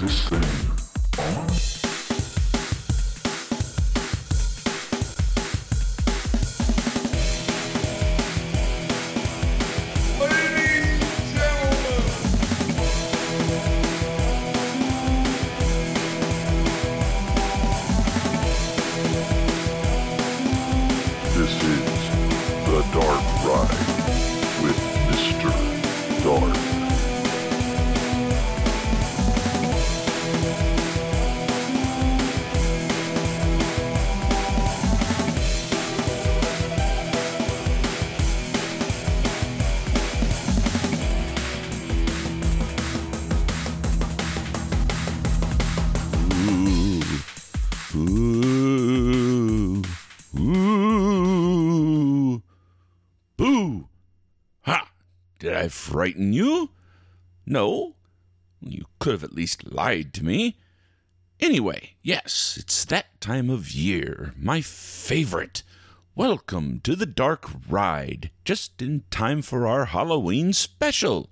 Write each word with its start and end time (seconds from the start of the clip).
this 0.00 0.28
thing 0.30 0.69
frighten 56.00 56.32
you? 56.32 56.70
No. 57.44 57.94
You 58.58 58.86
could 58.98 59.12
have 59.12 59.24
at 59.24 59.34
least 59.34 59.70
lied 59.70 60.14
to 60.14 60.24
me. 60.24 60.56
Anyway, 61.38 61.96
yes, 62.00 62.56
it's 62.58 62.86
that 62.86 63.20
time 63.20 63.50
of 63.50 63.72
year. 63.72 64.32
My 64.34 64.62
favorite. 64.62 65.62
Welcome 66.14 66.80
to 66.84 66.96
the 66.96 67.04
Dark 67.04 67.50
Ride, 67.68 68.30
just 68.46 68.80
in 68.80 69.04
time 69.10 69.42
for 69.42 69.66
our 69.66 69.84
Halloween 69.84 70.54
special. 70.54 71.28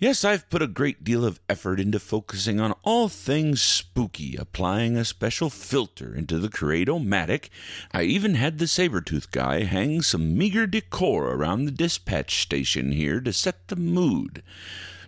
Yes, 0.00 0.24
I've 0.24 0.48
put 0.48 0.62
a 0.62 0.66
great 0.66 1.04
deal 1.04 1.26
of 1.26 1.40
effort 1.46 1.78
into 1.78 2.00
focusing 2.00 2.58
on 2.58 2.72
all 2.82 3.10
things 3.10 3.60
spooky, 3.60 4.34
applying 4.34 4.96
a 4.96 5.04
special 5.04 5.50
filter 5.50 6.14
into 6.14 6.38
the 6.38 6.48
Create-O-Matic. 6.48 7.50
I 7.92 8.04
even 8.04 8.34
had 8.34 8.56
the 8.56 8.64
Sabretooth 8.64 9.30
guy 9.30 9.64
hang 9.64 10.00
some 10.00 10.38
meager 10.38 10.66
decor 10.66 11.34
around 11.34 11.66
the 11.66 11.70
dispatch 11.70 12.40
station 12.40 12.92
here 12.92 13.20
to 13.20 13.30
set 13.30 13.68
the 13.68 13.76
mood. 13.76 14.42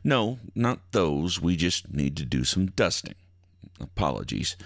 No, 0.04 0.40
not 0.54 0.80
those. 0.92 1.40
We 1.40 1.56
just 1.56 1.90
need 1.90 2.14
to 2.18 2.26
do 2.26 2.44
some 2.44 2.66
dusting. 2.66 3.14
Apologies. 3.80 4.58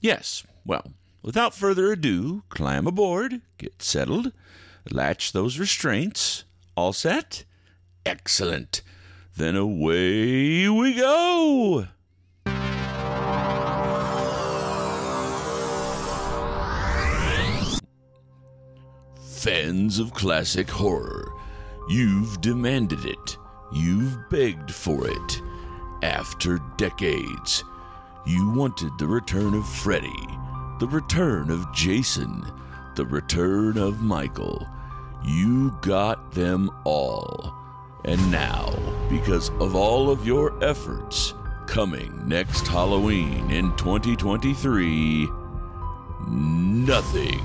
Yes, 0.00 0.42
well, 0.64 0.90
without 1.22 1.54
further 1.54 1.92
ado, 1.92 2.42
climb 2.48 2.88
aboard, 2.88 3.42
get 3.58 3.80
settled, 3.80 4.32
latch 4.90 5.30
those 5.30 5.60
restraints. 5.60 6.42
All 6.74 6.92
set? 6.92 7.44
Excellent. 8.04 8.82
Then 9.36 9.54
away 9.54 10.66
we 10.70 10.94
go. 10.94 11.86
Fans 19.20 19.98
of 19.98 20.14
classic 20.14 20.70
horror, 20.70 21.30
you've 21.90 22.40
demanded 22.40 23.04
it. 23.04 23.36
You've 23.74 24.16
begged 24.30 24.70
for 24.70 25.06
it. 25.06 25.42
After 26.02 26.58
decades, 26.78 27.62
you 28.24 28.50
wanted 28.52 28.92
the 28.98 29.06
return 29.06 29.52
of 29.52 29.68
Freddy, 29.68 30.26
the 30.80 30.88
return 30.88 31.50
of 31.50 31.70
Jason, 31.74 32.42
the 32.94 33.04
return 33.04 33.76
of 33.76 34.00
Michael. 34.00 34.66
You 35.22 35.76
got 35.82 36.32
them 36.32 36.70
all. 36.84 37.65
And 38.06 38.30
now, 38.30 38.72
because 39.10 39.50
of 39.60 39.74
all 39.74 40.10
of 40.10 40.24
your 40.24 40.52
efforts, 40.62 41.34
coming 41.66 42.26
next 42.26 42.66
Halloween 42.66 43.50
in 43.50 43.76
2023, 43.76 45.28
nothing. 46.28 47.44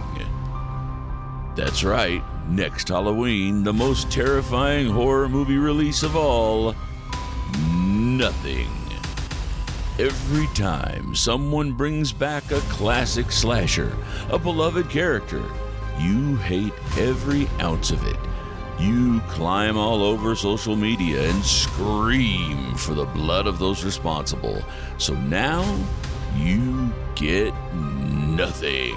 That's 1.55 1.83
right, 1.83 2.23
next 2.47 2.88
Halloween, 2.88 3.63
the 3.63 3.73
most 3.73 4.11
terrifying 4.11 4.88
horror 4.88 5.27
movie 5.27 5.57
release 5.57 6.03
of 6.03 6.16
all, 6.16 6.75
nothing. 7.67 8.69
Every 10.00 10.47
time 10.55 11.16
someone 11.16 11.73
brings 11.73 12.11
back 12.11 12.51
a 12.51 12.61
classic 12.61 13.31
slasher, 13.31 13.95
a 14.29 14.39
beloved 14.39 14.89
character, 14.89 15.44
you 16.00 16.38
hate 16.38 16.73
every 16.97 17.47
ounce 17.59 17.91
of 17.91 18.05
it. 18.07 18.31
You 18.81 19.19
climb 19.28 19.78
all 19.78 20.02
over 20.02 20.36
social 20.36 20.75
media 20.75 21.30
and 21.30 21.46
scream 21.46 22.74
for 22.75 22.96
the 22.96 23.06
blood 23.06 23.46
of 23.46 23.59
those 23.59 23.84
responsible. 23.84 24.59
So 24.97 25.14
now 25.14 25.64
you 26.36 26.92
get 27.14 27.53
nothing. 27.75 28.96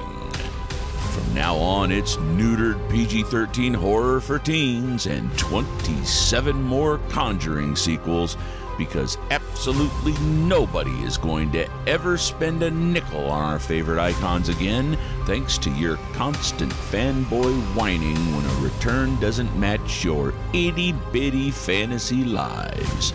From 1.12 1.34
now 1.34 1.56
on, 1.56 1.92
it's 1.92 2.16
neutered 2.16 2.90
PG 2.90 3.24
13 3.24 3.74
horror 3.74 4.22
for 4.22 4.38
teens 4.38 5.04
and 5.04 5.30
27 5.38 6.62
more 6.62 6.96
Conjuring 7.10 7.76
sequels 7.76 8.38
because 8.78 9.18
absolutely 9.30 10.12
nobody 10.20 10.92
is 11.02 11.16
going 11.16 11.50
to 11.52 11.68
ever 11.86 12.16
spend 12.16 12.62
a 12.62 12.70
nickel 12.70 13.30
on 13.30 13.42
our 13.42 13.58
favorite 13.58 14.00
icons 14.00 14.48
again, 14.48 14.98
thanks 15.24 15.58
to 15.58 15.70
your 15.70 15.96
constant 16.12 16.72
fanboy 16.72 17.54
whining 17.74 18.16
when 18.34 18.44
a 18.44 18.54
return 18.60 19.18
doesn't 19.20 19.58
match 19.58 20.04
your 20.04 20.34
itty 20.52 20.92
bitty 21.12 21.50
fantasy 21.50 22.24
lives. 22.24 23.12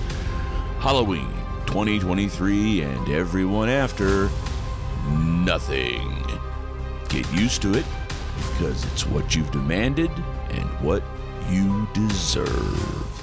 Halloween 0.80 1.34
2023 1.66 2.82
and 2.82 3.10
everyone 3.10 3.70
after, 3.70 4.30
nothing. 5.10 6.16
Get 7.10 7.32
used 7.32 7.62
to 7.62 7.74
it 7.74 7.86
because 8.52 8.86
it's 8.86 9.06
what 9.06 9.36
you've 9.36 9.52
demanded 9.52 10.12
and 10.50 10.68
what 10.82 11.04
you 11.50 11.88
deserve. 11.94 13.19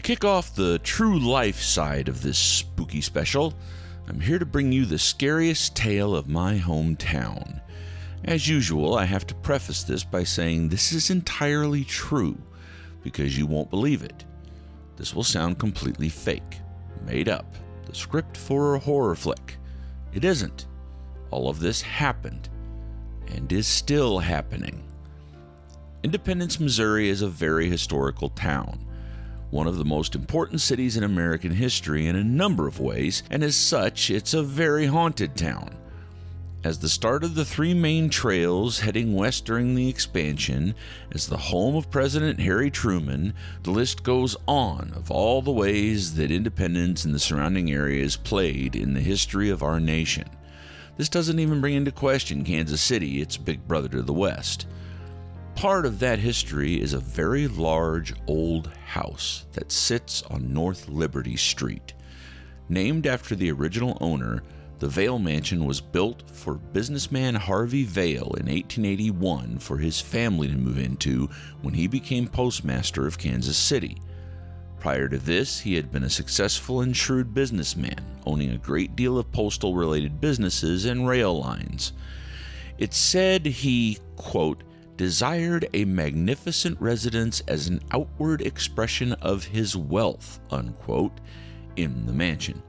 To 0.00 0.06
kick 0.06 0.24
off 0.24 0.54
the 0.54 0.78
true 0.78 1.18
life 1.18 1.60
side 1.60 2.08
of 2.08 2.22
this 2.22 2.38
spooky 2.38 3.02
special, 3.02 3.52
I'm 4.08 4.18
here 4.18 4.38
to 4.38 4.46
bring 4.46 4.72
you 4.72 4.86
the 4.86 4.98
scariest 4.98 5.76
tale 5.76 6.16
of 6.16 6.26
my 6.26 6.56
hometown. 6.58 7.60
As 8.24 8.48
usual, 8.48 8.94
I 8.94 9.04
have 9.04 9.26
to 9.26 9.34
preface 9.34 9.82
this 9.82 10.02
by 10.02 10.24
saying 10.24 10.70
this 10.70 10.92
is 10.92 11.10
entirely 11.10 11.84
true, 11.84 12.38
because 13.02 13.36
you 13.36 13.44
won't 13.44 13.68
believe 13.68 14.02
it. 14.02 14.24
This 14.96 15.14
will 15.14 15.22
sound 15.22 15.58
completely 15.58 16.08
fake, 16.08 16.60
made 17.04 17.28
up, 17.28 17.54
the 17.84 17.94
script 17.94 18.38
for 18.38 18.76
a 18.76 18.78
horror 18.78 19.14
flick. 19.14 19.58
It 20.14 20.24
isn't. 20.24 20.64
All 21.30 21.50
of 21.50 21.60
this 21.60 21.82
happened, 21.82 22.48
and 23.26 23.52
is 23.52 23.66
still 23.66 24.20
happening. 24.20 24.82
Independence, 26.02 26.58
Missouri 26.58 27.10
is 27.10 27.20
a 27.20 27.28
very 27.28 27.68
historical 27.68 28.30
town 28.30 28.86
one 29.50 29.66
of 29.66 29.78
the 29.78 29.84
most 29.84 30.14
important 30.14 30.60
cities 30.60 30.96
in 30.96 31.02
American 31.02 31.52
history 31.52 32.06
in 32.06 32.16
a 32.16 32.24
number 32.24 32.66
of 32.66 32.80
ways, 32.80 33.22
and 33.30 33.42
as 33.42 33.56
such, 33.56 34.10
it's 34.10 34.34
a 34.34 34.42
very 34.42 34.86
haunted 34.86 35.36
town. 35.36 35.76
As 36.62 36.80
the 36.80 36.90
start 36.90 37.24
of 37.24 37.34
the 37.34 37.44
three 37.44 37.72
main 37.72 38.10
trails 38.10 38.80
heading 38.80 39.14
west 39.14 39.46
during 39.46 39.74
the 39.74 39.88
expansion, 39.88 40.74
as 41.10 41.26
the 41.26 41.38
home 41.38 41.74
of 41.74 41.90
President 41.90 42.38
Harry 42.38 42.70
Truman, 42.70 43.32
the 43.62 43.70
list 43.70 44.02
goes 44.02 44.36
on 44.46 44.92
of 44.94 45.10
all 45.10 45.40
the 45.40 45.50
ways 45.50 46.16
that 46.16 46.30
independence 46.30 47.06
and 47.06 47.14
the 47.14 47.18
surrounding 47.18 47.72
areas 47.72 48.16
played 48.16 48.76
in 48.76 48.92
the 48.92 49.00
history 49.00 49.48
of 49.48 49.62
our 49.62 49.80
nation. 49.80 50.28
This 50.98 51.08
doesn't 51.08 51.38
even 51.38 51.62
bring 51.62 51.74
into 51.74 51.92
question 51.92 52.44
Kansas 52.44 52.82
City, 52.82 53.22
its 53.22 53.38
big 53.38 53.66
brother 53.66 53.88
to 53.88 54.02
the 54.02 54.12
west. 54.12 54.66
Part 55.60 55.84
of 55.84 55.98
that 55.98 56.18
history 56.18 56.80
is 56.80 56.94
a 56.94 57.00
very 57.00 57.46
large 57.46 58.14
old 58.26 58.68
house 58.68 59.44
that 59.52 59.70
sits 59.70 60.22
on 60.30 60.54
North 60.54 60.88
Liberty 60.88 61.36
Street. 61.36 61.92
Named 62.70 63.06
after 63.06 63.34
the 63.34 63.52
original 63.52 63.98
owner, 64.00 64.42
the 64.78 64.88
Vaile 64.88 65.18
Mansion 65.18 65.66
was 65.66 65.82
built 65.82 66.22
for 66.32 66.54
businessman 66.54 67.34
Harvey 67.34 67.84
Vaile 67.84 68.32
in 68.38 68.46
1881 68.46 69.58
for 69.58 69.76
his 69.76 70.00
family 70.00 70.48
to 70.48 70.56
move 70.56 70.78
into 70.78 71.28
when 71.60 71.74
he 71.74 71.86
became 71.86 72.26
postmaster 72.26 73.06
of 73.06 73.18
Kansas 73.18 73.58
City. 73.58 73.98
Prior 74.78 75.10
to 75.10 75.18
this, 75.18 75.60
he 75.60 75.74
had 75.74 75.92
been 75.92 76.04
a 76.04 76.08
successful 76.08 76.80
and 76.80 76.96
shrewd 76.96 77.34
businessman, 77.34 78.02
owning 78.24 78.52
a 78.52 78.56
great 78.56 78.96
deal 78.96 79.18
of 79.18 79.30
postal 79.30 79.74
related 79.74 80.22
businesses 80.22 80.86
and 80.86 81.06
rail 81.06 81.38
lines. 81.38 81.92
It's 82.78 82.96
said 82.96 83.44
he, 83.44 83.98
quote, 84.16 84.62
desired 85.00 85.66
a 85.72 85.82
magnificent 85.86 86.78
residence 86.78 87.40
as 87.48 87.68
an 87.68 87.80
outward 87.90 88.42
expression 88.42 89.14
of 89.14 89.42
his 89.42 89.74
wealth, 89.74 90.38
unquote, 90.50 91.22
in 91.76 92.04
the 92.04 92.12
mansion. 92.12 92.62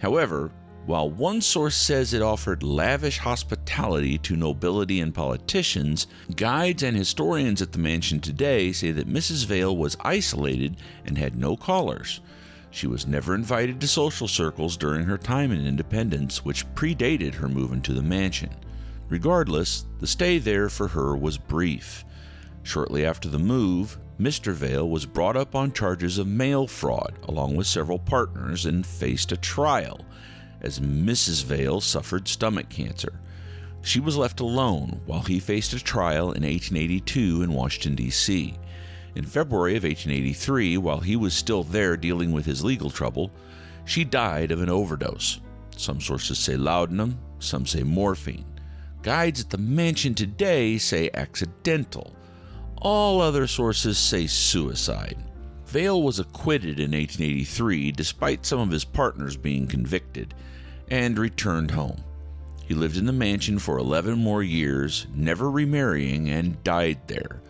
However, 0.00 0.50
while 0.86 1.08
one 1.08 1.40
source 1.40 1.76
says 1.76 2.12
it 2.12 2.20
offered 2.20 2.64
lavish 2.64 3.18
hospitality 3.18 4.18
to 4.18 4.34
nobility 4.34 4.98
and 4.98 5.14
politicians, 5.14 6.08
guides 6.34 6.82
and 6.82 6.96
historians 6.96 7.62
at 7.62 7.70
the 7.70 7.78
mansion 7.78 8.18
today 8.18 8.72
say 8.72 8.90
that 8.90 9.08
Mrs. 9.08 9.46
Vaile 9.46 9.76
was 9.76 9.96
isolated 10.00 10.78
and 11.04 11.16
had 11.16 11.38
no 11.38 11.56
callers. 11.56 12.20
She 12.72 12.88
was 12.88 13.06
never 13.06 13.36
invited 13.36 13.80
to 13.80 13.86
social 13.86 14.26
circles 14.26 14.76
during 14.76 15.04
her 15.04 15.16
time 15.16 15.52
in 15.52 15.64
Independence, 15.64 16.44
which 16.44 16.66
predated 16.74 17.34
her 17.34 17.48
move 17.48 17.72
into 17.72 17.92
the 17.92 18.02
mansion. 18.02 18.50
Regardless, 19.08 19.86
the 20.00 20.06
stay 20.06 20.38
there 20.38 20.68
for 20.68 20.88
her 20.88 21.16
was 21.16 21.38
brief. 21.38 22.04
Shortly 22.62 23.06
after 23.06 23.28
the 23.28 23.38
move, 23.38 23.98
Mr. 24.18 24.52
Vaile 24.52 24.88
was 24.88 25.06
brought 25.06 25.36
up 25.36 25.54
on 25.54 25.72
charges 25.72 26.18
of 26.18 26.26
mail 26.26 26.66
fraud, 26.66 27.14
along 27.24 27.54
with 27.54 27.66
several 27.66 27.98
partners, 27.98 28.66
and 28.66 28.84
faced 28.84 29.30
a 29.30 29.36
trial 29.36 30.00
as 30.60 30.80
Mrs. 30.80 31.44
Vaile 31.44 31.80
suffered 31.80 32.26
stomach 32.26 32.68
cancer. 32.68 33.20
She 33.82 34.00
was 34.00 34.16
left 34.16 34.40
alone 34.40 35.00
while 35.06 35.22
he 35.22 35.38
faced 35.38 35.72
a 35.74 35.78
trial 35.78 36.32
in 36.32 36.42
1882 36.42 37.42
in 37.42 37.52
Washington, 37.52 37.94
D.C. 37.94 38.54
In 39.14 39.24
February 39.24 39.76
of 39.76 39.84
1883, 39.84 40.78
while 40.78 41.00
he 41.00 41.14
was 41.14 41.34
still 41.34 41.62
there 41.62 41.96
dealing 41.96 42.32
with 42.32 42.46
his 42.46 42.64
legal 42.64 42.90
trouble, 42.90 43.30
she 43.84 44.02
died 44.02 44.50
of 44.50 44.60
an 44.60 44.70
overdose. 44.70 45.40
Some 45.76 46.00
sources 46.00 46.38
say 46.38 46.56
laudanum, 46.56 47.18
some 47.38 47.64
say 47.64 47.84
morphine. 47.84 48.44
Guides 49.06 49.40
at 49.40 49.50
the 49.50 49.58
mansion 49.58 50.16
today 50.16 50.78
say 50.78 51.08
accidental. 51.14 52.12
All 52.78 53.20
other 53.20 53.46
sources 53.46 53.98
say 53.98 54.26
suicide. 54.26 55.16
Vaile 55.64 56.02
was 56.02 56.18
acquitted 56.18 56.80
in 56.80 56.90
1883 56.90 57.92
despite 57.92 58.44
some 58.44 58.58
of 58.58 58.72
his 58.72 58.84
partners 58.84 59.36
being 59.36 59.68
convicted 59.68 60.34
and 60.90 61.16
returned 61.20 61.70
home. 61.70 62.02
He 62.66 62.74
lived 62.74 62.96
in 62.96 63.06
the 63.06 63.12
mansion 63.12 63.60
for 63.60 63.78
11 63.78 64.18
more 64.18 64.42
years, 64.42 65.06
never 65.14 65.52
remarrying, 65.52 66.28
and 66.28 66.60
died 66.64 66.98
there. 67.06 67.42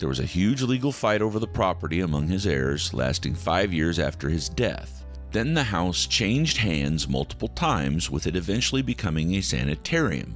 There 0.00 0.08
was 0.08 0.18
a 0.18 0.24
huge 0.24 0.60
legal 0.62 0.90
fight 0.90 1.22
over 1.22 1.38
the 1.38 1.46
property 1.46 2.00
among 2.00 2.26
his 2.26 2.48
heirs, 2.48 2.92
lasting 2.92 3.36
five 3.36 3.72
years 3.72 4.00
after 4.00 4.28
his 4.28 4.48
death. 4.48 5.04
Then 5.30 5.54
the 5.54 5.62
house 5.62 6.04
changed 6.04 6.56
hands 6.56 7.08
multiple 7.08 7.46
times, 7.46 8.10
with 8.10 8.26
it 8.26 8.34
eventually 8.34 8.82
becoming 8.82 9.36
a 9.36 9.40
sanitarium. 9.40 10.34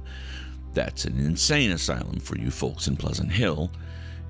That's 0.73 1.05
an 1.05 1.19
insane 1.19 1.71
asylum 1.71 2.19
for 2.19 2.37
you 2.37 2.49
folks 2.49 2.87
in 2.87 2.95
Pleasant 2.95 3.31
Hill 3.31 3.71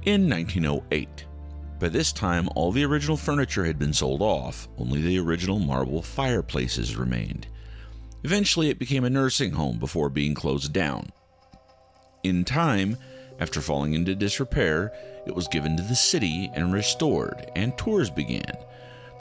in 0.03 0.29
1908. 0.29 1.25
By 1.79 1.89
this 1.89 2.11
time, 2.11 2.49
all 2.55 2.71
the 2.71 2.85
original 2.85 3.17
furniture 3.17 3.65
had 3.65 3.79
been 3.79 3.93
sold 3.93 4.21
off, 4.21 4.67
only 4.77 5.01
the 5.01 5.19
original 5.19 5.59
marble 5.59 6.01
fireplaces 6.01 6.95
remained. 6.95 7.47
Eventually, 8.23 8.69
it 8.69 8.79
became 8.79 9.03
a 9.03 9.09
nursing 9.09 9.51
home 9.51 9.79
before 9.79 10.09
being 10.09 10.33
closed 10.33 10.73
down. 10.73 11.11
In 12.23 12.45
time, 12.45 12.97
after 13.39 13.61
falling 13.61 13.93
into 13.93 14.13
disrepair, 14.13 14.93
it 15.25 15.33
was 15.33 15.47
given 15.47 15.75
to 15.77 15.83
the 15.83 15.95
city 15.95 16.51
and 16.53 16.71
restored, 16.71 17.51
and 17.55 17.75
tours 17.77 18.11
began. 18.11 18.53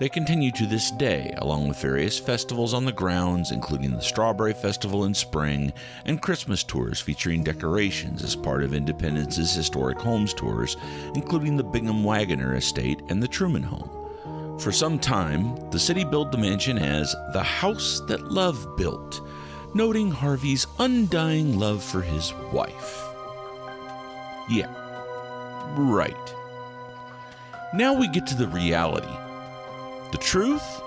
They 0.00 0.08
continue 0.08 0.50
to 0.52 0.64
this 0.64 0.90
day, 0.90 1.34
along 1.36 1.68
with 1.68 1.76
various 1.76 2.18
festivals 2.18 2.72
on 2.72 2.86
the 2.86 2.90
grounds, 2.90 3.50
including 3.50 3.90
the 3.90 4.00
Strawberry 4.00 4.54
Festival 4.54 5.04
in 5.04 5.12
spring 5.12 5.74
and 6.06 6.22
Christmas 6.22 6.64
tours 6.64 7.02
featuring 7.02 7.44
decorations 7.44 8.24
as 8.24 8.34
part 8.34 8.62
of 8.62 8.72
Independence's 8.72 9.52
historic 9.52 9.98
homes 9.98 10.32
tours, 10.32 10.78
including 11.14 11.54
the 11.54 11.62
Bingham 11.62 12.02
Wagoner 12.02 12.54
Estate 12.54 13.02
and 13.10 13.22
the 13.22 13.28
Truman 13.28 13.62
Home. 13.62 14.58
For 14.58 14.72
some 14.72 14.98
time, 14.98 15.54
the 15.70 15.78
city 15.78 16.04
billed 16.04 16.32
the 16.32 16.38
mansion 16.38 16.78
as 16.78 17.14
the 17.34 17.42
house 17.42 18.00
that 18.08 18.32
love 18.32 18.78
built, 18.78 19.20
noting 19.74 20.10
Harvey's 20.10 20.66
undying 20.78 21.58
love 21.58 21.84
for 21.84 22.00
his 22.00 22.32
wife. 22.54 23.04
Yeah, 24.48 24.74
right. 25.76 26.34
Now 27.74 27.92
we 27.92 28.08
get 28.08 28.26
to 28.28 28.34
the 28.34 28.48
reality. 28.48 29.14
The 30.12 30.18
truth? 30.18 30.82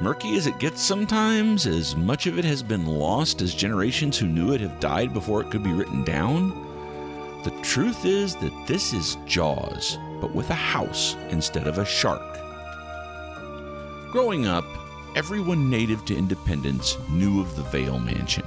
Murky 0.00 0.36
as 0.36 0.46
it 0.46 0.58
gets 0.58 0.82
sometimes, 0.82 1.66
as 1.66 1.96
much 1.96 2.26
of 2.26 2.38
it 2.38 2.44
has 2.44 2.62
been 2.62 2.84
lost 2.84 3.40
as 3.40 3.54
generations 3.54 4.18
who 4.18 4.26
knew 4.26 4.52
it 4.52 4.60
have 4.60 4.78
died 4.78 5.14
before 5.14 5.40
it 5.40 5.50
could 5.50 5.62
be 5.62 5.72
written 5.72 6.04
down. 6.04 6.50
The 7.44 7.50
truth 7.62 8.04
is 8.04 8.36
that 8.36 8.66
this 8.66 8.92
is 8.92 9.16
Jaws, 9.24 9.96
but 10.20 10.34
with 10.34 10.50
a 10.50 10.54
house 10.54 11.16
instead 11.30 11.66
of 11.66 11.78
a 11.78 11.86
shark. 11.86 12.20
Growing 14.12 14.46
up, 14.46 14.66
everyone 15.14 15.70
native 15.70 16.04
to 16.04 16.16
Independence 16.16 16.98
knew 17.08 17.40
of 17.40 17.56
the 17.56 17.62
Vaile 17.62 17.98
Mansion. 17.98 18.46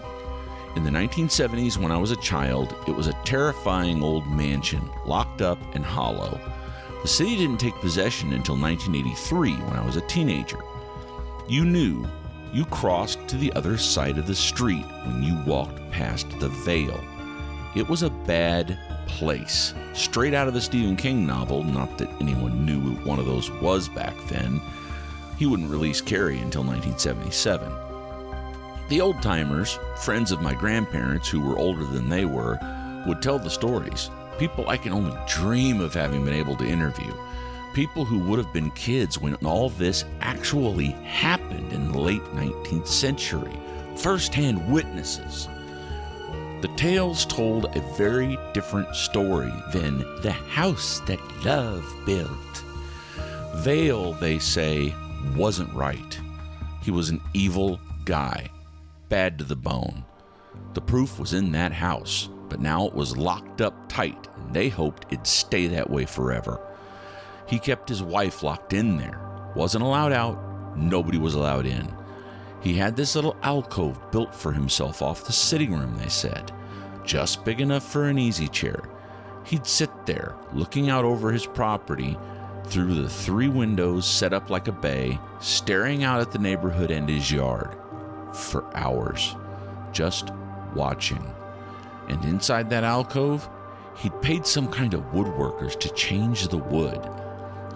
In 0.76 0.84
the 0.84 0.92
1970s, 0.92 1.78
when 1.78 1.92
I 1.92 1.98
was 1.98 2.12
a 2.12 2.18
child, 2.18 2.76
it 2.88 2.92
was 2.92 3.08
a 3.08 3.20
terrifying 3.26 4.04
old 4.04 4.28
mansion, 4.28 4.88
locked 5.04 5.42
up 5.42 5.58
and 5.74 5.84
hollow. 5.84 6.40
The 7.01 7.07
city 7.07 7.38
didn't 7.38 7.60
take 7.60 7.75
possession 7.75 8.34
until 8.34 8.57
1983 8.57 9.56
when 9.56 9.78
I 9.78 9.86
was 9.86 9.96
a 9.96 10.01
teenager. 10.01 10.60
You 11.48 11.63
knew 11.63 12.06
you 12.54 12.66
crossed 12.66 13.25
to 13.28 13.38
the 13.38 13.54
other 13.54 13.78
side 13.78 14.18
of 14.18 14.28
the 14.28 14.36
street 14.36 14.86
when 15.06 15.24
you 15.24 15.38
walked 15.46 15.80
past 15.92 16.28
the 16.40 16.50
Vaile. 16.50 17.00
It 17.75 17.88
was 17.88 18.04
a 18.04 18.10
bad 18.10 18.78
place. 19.07 19.74
Straight 19.94 20.34
out 20.34 20.48
of 20.48 20.54
the 20.54 20.62
Stephen 20.62 20.96
King 20.96 21.25
novel, 21.25 21.63
not 21.63 21.98
that 22.00 22.10
anyone 22.19 22.66
knew 22.66 22.80
what 22.80 23.06
one 23.06 23.19
of 23.19 23.25
those 23.25 23.50
was 23.62 23.88
back 23.88 24.16
then. 24.28 24.62
He 25.38 25.45
wouldn't 25.45 25.72
release 25.72 26.02
Carrie 26.02 26.40
until 26.40 26.63
1977. 26.63 27.72
The 28.90 29.00
old 29.00 29.22
timers, 29.22 29.80
friends 29.98 30.31
of 30.31 30.42
my 30.42 30.54
grandparents 30.54 31.30
who 31.30 31.40
were 31.40 31.57
older 31.57 31.86
than 31.86 32.10
they 32.10 32.25
were, 32.25 32.60
would 33.07 33.22
tell 33.22 33.40
the 33.40 33.50
stories. 33.50 34.10
People 34.40 34.70
I 34.70 34.78
can 34.78 34.94
only 34.94 35.18
dream 35.28 35.82
of 35.82 35.94
having 35.94 36.24
been 36.24 36.34
able 36.34 36.56
to 36.56 36.66
interview. 36.66 37.14
People 37.74 38.06
who 38.06 38.20
would 38.20 38.40
have 38.40 38.54
been 38.54 38.72
kids 38.72 39.20
when 39.20 39.36
all 39.36 39.70
this 39.70 40.06
actually 40.22 40.92
happened 41.04 41.74
in 41.74 41.92
the 41.92 42.00
late 42.00 42.24
19th 42.34 42.88
century. 42.88 43.52
First 43.98 44.34
hand 44.34 44.72
witnesses. 44.72 45.50
The 46.62 46.72
tales 46.78 47.26
told 47.26 47.66
a 47.66 47.81
very 47.98 48.38
different 48.54 48.96
story 48.96 49.52
than 49.74 50.00
the 50.22 50.31
house 50.31 51.02
that 51.02 51.19
love 51.44 51.86
built. 52.06 52.64
Vaile, 53.58 54.14
they 54.14 54.40
say, 54.40 54.96
wasn't 55.36 55.74
right. 55.74 56.19
He 56.81 56.92
was 56.92 57.10
an 57.10 57.22
evil 57.34 57.78
guy, 58.06 58.50
bad 59.10 59.38
to 59.40 59.44
the 59.44 59.58
bone. 59.58 60.06
The 60.76 60.81
proof 60.81 61.19
was 61.19 61.34
in 61.34 61.52
that 61.52 61.74
house, 61.74 62.30
but 62.50 62.60
now 62.60 62.86
it 62.86 62.94
was 62.94 63.18
locked 63.18 63.62
up 63.62 63.88
tight, 63.88 64.28
and 64.36 64.54
they 64.54 64.70
hoped 64.70 65.06
it'd 65.12 65.28
stay 65.28 65.68
that 65.68 65.90
way 65.90 66.06
forever. 66.06 66.60
He 67.48 67.60
kept 67.60 67.90
his 67.90 68.04
wife 68.04 68.44
locked 68.44 68.74
in 68.74 68.98
there, 68.98 69.20
wasn't 69.56 69.84
allowed 69.84 70.12
out, 70.12 70.78
nobody 70.78 71.18
was 71.18 71.36
allowed 71.36 71.66
in. 71.66 71.92
He 72.62 72.74
had 72.74 72.96
this 72.96 73.16
little 73.16 73.38
alcove 73.42 74.12
built 74.12 74.36
for 74.36 74.52
himself 74.52 75.02
off 75.02 75.26
the 75.26 75.32
sitting 75.32 75.74
room, 75.74 75.98
they 75.98 76.10
said, 76.10 76.52
just 77.06 77.46
big 77.46 77.62
enough 77.62 77.90
for 77.90 78.06
an 78.06 78.20
easy 78.20 78.48
chair. 78.48 78.84
He'd 79.46 79.66
sit 79.66 79.90
there, 80.06 80.36
looking 80.54 80.90
out 80.90 81.06
over 81.06 81.32
his 81.32 81.46
property 81.46 82.18
through 82.66 82.94
the 82.94 83.10
three 83.10 83.48
windows 83.48 84.06
set 84.06 84.34
up 84.34 84.50
like 84.50 84.68
a 84.68 84.72
bay, 84.72 85.20
staring 85.40 86.04
out 86.04 86.22
at 86.22 86.32
the 86.32 86.38
neighborhood 86.38 86.92
and 86.92 87.10
his 87.10 87.32
yard 87.32 87.76
for 88.34 88.70
hours, 88.78 89.36
just 89.92 90.32
watching. 90.76 91.34
And 92.09 92.23
inside 92.25 92.69
that 92.69 92.83
alcove, 92.83 93.47
he'd 93.97 94.21
paid 94.21 94.45
some 94.45 94.68
kind 94.68 94.94
of 94.94 95.11
woodworkers 95.11 95.80
to 95.80 95.89
change 95.94 96.47
the 96.47 96.57
wood. 96.57 96.99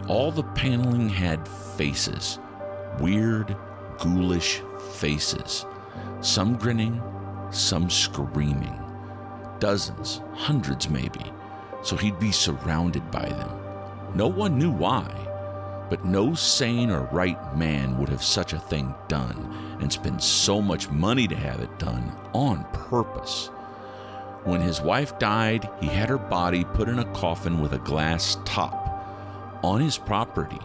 All 0.08 0.32
the 0.32 0.44
paneling 0.44 1.08
had 1.10 1.48
faces, 1.48 2.40
weird, 3.00 3.56
ghoulish 4.00 4.62
faces, 4.94 5.66
some 6.22 6.58
grinning, 6.58 7.02
some 7.52 7.90
screaming. 7.90 8.80
Dozens, 9.60 10.22
hundreds 10.34 10.90
maybe, 10.90 11.32
so 11.84 11.96
he'd 11.96 12.20
be 12.20 12.32
surrounded 12.32 13.10
by 13.12 13.30
them. 13.30 13.60
No 14.16 14.28
one 14.28 14.58
knew 14.58 14.72
why, 14.72 15.08
but 15.90 16.06
no 16.06 16.34
sane 16.34 16.90
or 16.90 17.04
right 17.12 17.56
man 17.56 17.98
would 17.98 18.10
have 18.10 18.24
such 18.24 18.54
a 18.54 18.60
thing 18.60 18.94
done 19.08 19.78
and 19.80 19.92
spend 19.92 20.22
so 20.22 20.62
much 20.62 20.90
money 20.90 21.28
to 21.28 21.36
have 21.36 21.60
it 21.60 21.80
done 21.80 22.12
on 22.34 22.66
purpose. 22.74 23.52
When 24.46 24.60
his 24.60 24.82
wife 24.82 25.18
died, 25.20 25.70
he 25.80 25.88
had 25.88 26.10
her 26.10 26.18
body 26.18 26.66
put 26.66 26.90
in 26.90 27.00
a 27.00 27.14
coffin 27.14 27.62
with 27.62 27.74
a 27.74 27.80
glass 27.80 28.38
top 28.44 28.84
on 29.64 29.80
his 29.80 29.98
property 29.98 30.60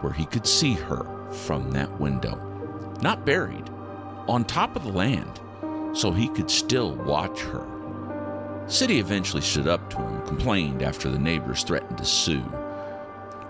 where 0.00 0.12
he 0.12 0.24
could 0.24 0.46
see 0.46 0.72
her 0.72 1.04
from 1.30 1.70
that 1.72 2.00
window. 2.00 2.40
Not 3.02 3.26
buried, 3.26 3.68
on 4.26 4.44
top 4.44 4.74
of 4.74 4.84
the 4.84 4.92
land, 4.92 5.40
so 5.92 6.12
he 6.12 6.28
could 6.28 6.50
still 6.50 6.94
watch 6.94 7.40
her. 7.40 7.66
City 8.66 8.98
eventually 9.00 9.42
stood 9.42 9.68
up 9.68 9.90
to 9.90 9.96
him, 9.98 10.26
complained 10.26 10.82
after 10.82 11.10
the 11.10 11.18
neighbors 11.18 11.62
threatened 11.62 11.98
to 11.98 12.04
sue, 12.06 12.44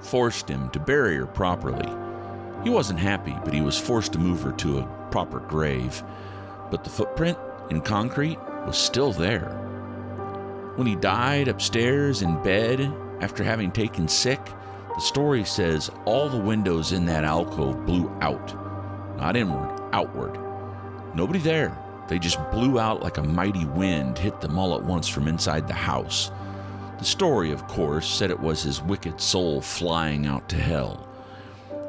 forced 0.01 0.49
him 0.49 0.69
to 0.71 0.81
bury 0.81 1.17
her 1.17 1.27
properly. 1.27 1.89
He 2.65 2.71
wasn't 2.71 2.99
happy, 2.99 3.37
but 3.45 3.55
he 3.55 3.61
was 3.61 3.79
forced 3.79 4.13
to 4.15 4.19
move 4.19 4.43
her 4.43 4.53
to 4.53 4.79
a 4.79 5.07
proper 5.11 5.39
grave. 5.39 6.03
But 6.71 6.83
the 6.83 6.91
footprint 6.91 7.39
in 7.71 7.83
concrete 7.83 8.39
was 8.71 8.79
still 8.79 9.11
there. 9.11 9.49
When 10.77 10.87
he 10.87 10.95
died 10.95 11.49
upstairs 11.49 12.23
in 12.23 12.41
bed 12.45 12.81
after 13.21 13.43
having 13.43 13.73
taken 13.73 14.07
sick, 14.07 14.41
the 14.95 15.01
story 15.01 15.45
says 15.45 15.91
all 16.05 16.29
the 16.29 16.39
windows 16.39 16.93
in 16.93 17.05
that 17.07 17.25
alcove 17.25 17.85
blew 17.85 18.09
out. 18.21 18.55
Not 19.17 19.35
inward, 19.35 19.77
outward. 19.93 20.39
Nobody 21.17 21.41
there. 21.41 21.77
They 22.07 22.21
just 22.21 22.39
blew 22.53 22.79
out 22.79 23.03
like 23.03 23.19
a 23.19 23.25
mighty 23.25 23.65
wind, 23.65 24.17
hit 24.17 24.41
them 24.41 24.57
all 24.57 24.77
at 24.77 24.85
once 24.85 25.09
from 25.09 25.27
inside 25.27 25.67
the 25.67 25.75
house. 25.75 26.31
The 27.01 27.05
story, 27.05 27.51
of 27.51 27.67
course, 27.67 28.09
said 28.09 28.31
it 28.31 28.39
was 28.39 28.63
his 28.63 28.81
wicked 28.81 29.21
soul 29.21 29.61
flying 29.61 30.27
out 30.27 30.49
to 30.51 30.57
hell. 30.57 31.09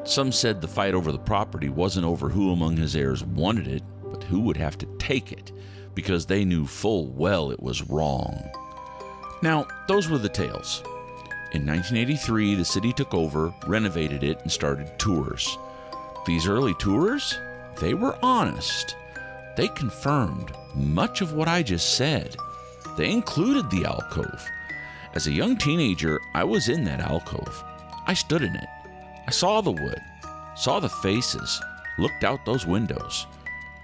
Some 0.02 0.32
said 0.32 0.60
the 0.60 0.66
fight 0.66 0.94
over 0.94 1.12
the 1.12 1.18
property 1.20 1.68
wasn't 1.68 2.06
over 2.06 2.28
who 2.28 2.50
among 2.50 2.76
his 2.76 2.96
heirs 2.96 3.22
wanted 3.22 3.68
it, 3.68 3.84
but 4.02 4.24
who 4.24 4.40
would 4.40 4.56
have 4.56 4.76
to 4.78 4.86
take 4.98 5.30
it, 5.30 5.52
because 5.94 6.26
they 6.26 6.44
knew 6.44 6.66
full 6.66 7.08
well 7.08 7.50
it 7.50 7.62
was 7.62 7.88
wrong. 7.88 8.50
Now, 9.42 9.66
those 9.88 10.08
were 10.08 10.18
the 10.18 10.28
tales. 10.28 10.82
In 11.52 11.66
1983, 11.66 12.54
the 12.54 12.64
city 12.64 12.92
took 12.92 13.12
over, 13.12 13.52
renovated 13.66 14.22
it, 14.22 14.40
and 14.40 14.50
started 14.50 14.98
tours. 14.98 15.58
These 16.24 16.46
early 16.46 16.74
tours, 16.74 17.38
they 17.80 17.94
were 17.94 18.18
honest. 18.22 18.96
They 19.56 19.68
confirmed 19.68 20.52
much 20.74 21.20
of 21.20 21.34
what 21.34 21.48
I 21.48 21.62
just 21.62 21.96
said. 21.96 22.36
They 22.96 23.10
included 23.10 23.70
the 23.70 23.84
alcove. 23.84 24.48
As 25.14 25.26
a 25.26 25.32
young 25.32 25.58
teenager, 25.58 26.20
I 26.34 26.44
was 26.44 26.68
in 26.68 26.84
that 26.84 27.00
alcove. 27.00 27.62
I 28.06 28.14
stood 28.14 28.42
in 28.42 28.56
it. 28.56 28.68
I 29.26 29.30
saw 29.30 29.60
the 29.60 29.72
wood, 29.72 30.00
saw 30.56 30.80
the 30.80 30.88
faces, 30.88 31.60
looked 31.98 32.24
out 32.24 32.44
those 32.46 32.66
windows. 32.66 33.26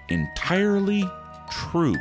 Entirely 0.09 1.03
true. 1.49 1.95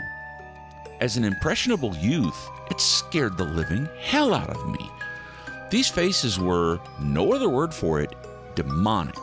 As 1.01 1.17
an 1.17 1.25
impressionable 1.25 1.95
youth, 1.97 2.49
it 2.71 2.81
scared 2.81 3.37
the 3.37 3.45
living 3.45 3.89
hell 4.01 4.35
out 4.35 4.51
of 4.51 4.69
me. 4.69 4.91
These 5.71 5.89
faces 5.89 6.39
were, 6.39 6.81
no 7.01 7.33
other 7.33 7.49
word 7.49 7.73
for 7.73 8.01
it, 8.01 8.15
demonic. 8.55 9.15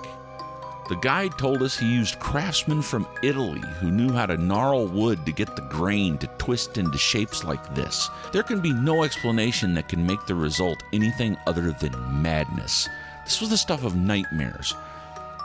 The 0.87 0.95
guide 0.97 1.31
told 1.39 1.63
us 1.63 1.75
he 1.75 1.91
used 1.91 2.19
craftsmen 2.19 2.83
from 2.83 3.07
Italy 3.23 3.63
who 3.79 3.89
knew 3.89 4.13
how 4.13 4.27
to 4.27 4.37
gnarl 4.37 4.85
wood 4.85 5.25
to 5.25 5.31
get 5.31 5.55
the 5.55 5.63
grain 5.63 6.19
to 6.19 6.27
twist 6.37 6.77
into 6.77 6.99
shapes 6.99 7.43
like 7.43 7.73
this. 7.73 8.07
There 8.31 8.43
can 8.43 8.61
be 8.61 8.71
no 8.71 9.03
explanation 9.03 9.73
that 9.73 9.89
can 9.89 10.05
make 10.05 10.23
the 10.27 10.35
result 10.35 10.83
anything 10.93 11.37
other 11.47 11.71
than 11.71 12.21
madness. 12.21 12.87
This 13.23 13.41
was 13.41 13.49
the 13.49 13.57
stuff 13.57 13.83
of 13.83 13.95
nightmares. 13.95 14.75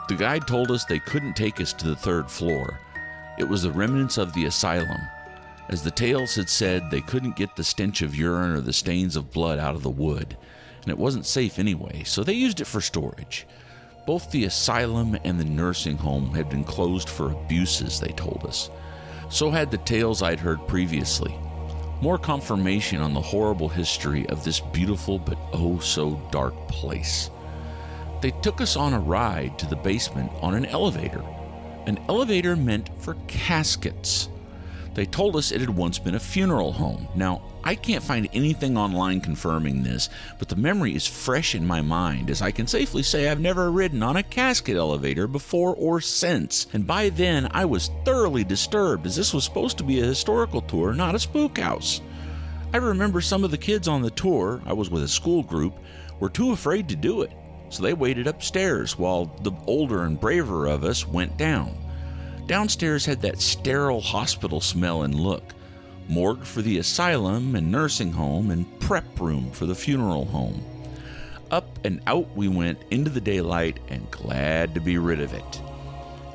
The 0.07 0.15
guide 0.15 0.47
told 0.47 0.69
us 0.69 0.85
they 0.85 0.99
couldn't 0.99 1.33
take 1.33 1.59
us 1.59 1.73
to 1.73 1.87
the 1.87 1.95
third 1.95 2.29
floor. 2.29 2.79
It 3.41 3.49
was 3.49 3.63
the 3.63 3.71
remnants 3.71 4.19
of 4.19 4.33
the 4.33 4.45
asylum. 4.45 5.01
As 5.67 5.81
the 5.81 5.89
tales 5.89 6.35
had 6.35 6.47
said, 6.47 6.91
they 6.91 7.01
couldn't 7.01 7.35
get 7.35 7.55
the 7.55 7.63
stench 7.63 8.03
of 8.03 8.15
urine 8.15 8.51
or 8.51 8.61
the 8.61 8.71
stains 8.71 9.15
of 9.15 9.31
blood 9.31 9.57
out 9.57 9.73
of 9.73 9.81
the 9.81 9.89
wood, 9.89 10.37
and 10.83 10.91
it 10.91 10.97
wasn't 10.99 11.25
safe 11.25 11.57
anyway, 11.57 12.03
so 12.03 12.23
they 12.23 12.33
used 12.33 12.61
it 12.61 12.67
for 12.67 12.81
storage. 12.81 13.47
Both 14.05 14.29
the 14.29 14.43
asylum 14.43 15.17
and 15.23 15.39
the 15.39 15.43
nursing 15.43 15.97
home 15.97 16.35
had 16.35 16.51
been 16.51 16.63
closed 16.63 17.09
for 17.09 17.31
abuses, 17.31 17.99
they 17.99 18.11
told 18.11 18.45
us. 18.45 18.69
So 19.31 19.49
had 19.49 19.71
the 19.71 19.79
tales 19.79 20.21
I'd 20.21 20.39
heard 20.39 20.67
previously. 20.67 21.35
More 21.99 22.19
confirmation 22.19 23.01
on 23.01 23.15
the 23.15 23.21
horrible 23.21 23.69
history 23.69 24.29
of 24.29 24.43
this 24.43 24.59
beautiful 24.59 25.17
but 25.17 25.39
oh 25.51 25.79
so 25.79 26.21
dark 26.31 26.53
place. 26.67 27.31
They 28.21 28.29
took 28.43 28.61
us 28.61 28.75
on 28.75 28.93
a 28.93 28.99
ride 28.99 29.57
to 29.57 29.65
the 29.65 29.77
basement 29.77 30.31
on 30.43 30.53
an 30.53 30.67
elevator. 30.67 31.25
An 31.87 31.99
elevator 32.07 32.55
meant 32.55 32.89
for 33.01 33.15
caskets. 33.27 34.29
They 34.93 35.05
told 35.05 35.35
us 35.35 35.51
it 35.51 35.61
had 35.61 35.69
once 35.69 35.99
been 35.99 36.15
a 36.15 36.19
funeral 36.19 36.73
home. 36.73 37.07
Now, 37.15 37.43
I 37.63 37.75
can't 37.75 38.03
find 38.03 38.27
anything 38.33 38.77
online 38.77 39.21
confirming 39.21 39.83
this, 39.83 40.09
but 40.37 40.49
the 40.49 40.55
memory 40.55 40.95
is 40.95 41.07
fresh 41.07 41.55
in 41.55 41.65
my 41.65 41.81
mind 41.81 42.29
as 42.29 42.41
I 42.41 42.51
can 42.51 42.67
safely 42.67 43.01
say 43.01 43.29
I've 43.29 43.39
never 43.39 43.71
ridden 43.71 44.03
on 44.03 44.17
a 44.17 44.23
casket 44.23 44.75
elevator 44.75 45.27
before 45.27 45.75
or 45.75 46.01
since. 46.01 46.67
And 46.73 46.85
by 46.85 47.09
then, 47.09 47.47
I 47.51 47.65
was 47.65 47.89
thoroughly 48.03 48.43
disturbed 48.43 49.05
as 49.05 49.15
this 49.15 49.33
was 49.33 49.43
supposed 49.45 49.77
to 49.77 49.83
be 49.83 50.01
a 50.01 50.05
historical 50.05 50.61
tour, 50.61 50.93
not 50.93 51.15
a 51.15 51.19
spook 51.19 51.57
house. 51.57 52.01
I 52.73 52.77
remember 52.77 53.21
some 53.21 53.43
of 53.43 53.51
the 53.51 53.57
kids 53.57 53.87
on 53.87 54.01
the 54.01 54.11
tour, 54.11 54.61
I 54.65 54.73
was 54.73 54.89
with 54.89 55.03
a 55.03 55.07
school 55.07 55.43
group, 55.43 55.77
were 56.19 56.29
too 56.29 56.51
afraid 56.51 56.89
to 56.89 56.95
do 56.95 57.21
it, 57.21 57.31
so 57.71 57.81
they 57.81 57.93
waited 57.93 58.27
upstairs 58.27 58.99
while 58.99 59.25
the 59.41 59.53
older 59.65 60.03
and 60.03 60.19
braver 60.19 60.67
of 60.67 60.83
us 60.83 61.07
went 61.07 61.37
down. 61.37 61.75
Downstairs 62.45 63.05
had 63.05 63.21
that 63.21 63.41
sterile 63.41 64.01
hospital 64.01 64.61
smell 64.61 65.01
and 65.01 65.15
look 65.15 65.55
morgue 66.11 66.43
for 66.43 66.61
the 66.61 66.77
asylum 66.77 67.55
and 67.55 67.71
nursing 67.71 68.11
home, 68.11 68.51
and 68.51 68.79
prep 68.81 69.19
room 69.19 69.49
for 69.51 69.65
the 69.65 69.75
funeral 69.75 70.25
home. 70.25 70.63
Up 71.49 71.79
and 71.85 72.01
out 72.05 72.29
we 72.35 72.47
went 72.47 72.79
into 72.91 73.09
the 73.09 73.21
daylight 73.21 73.79
and 73.87 74.11
glad 74.11 74.73
to 74.73 74.81
be 74.81 74.97
rid 74.97 75.21
of 75.21 75.33
it. 75.33 75.61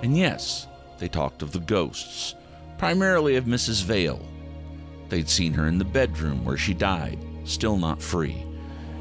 And 0.02 0.16
yes, 0.16 0.66
they 0.98 1.08
talked 1.08 1.42
of 1.42 1.52
the 1.52 1.60
ghosts, 1.60 2.34
primarily 2.78 3.36
of 3.36 3.44
Mrs. 3.44 3.82
Vaile. 3.82 4.20
They'd 5.08 5.28
seen 5.28 5.52
her 5.52 5.68
in 5.68 5.78
the 5.78 5.84
bedroom 5.84 6.44
where 6.44 6.56
she 6.56 6.74
died, 6.74 7.18
still 7.44 7.76
not 7.76 8.02
free, 8.02 8.44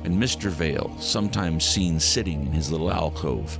and 0.05 0.21
Mr. 0.21 0.49
Vaile, 0.49 0.95
sometimes 0.99 1.65
seen 1.65 1.99
sitting 1.99 2.45
in 2.45 2.51
his 2.51 2.71
little 2.71 2.91
alcove. 2.91 3.59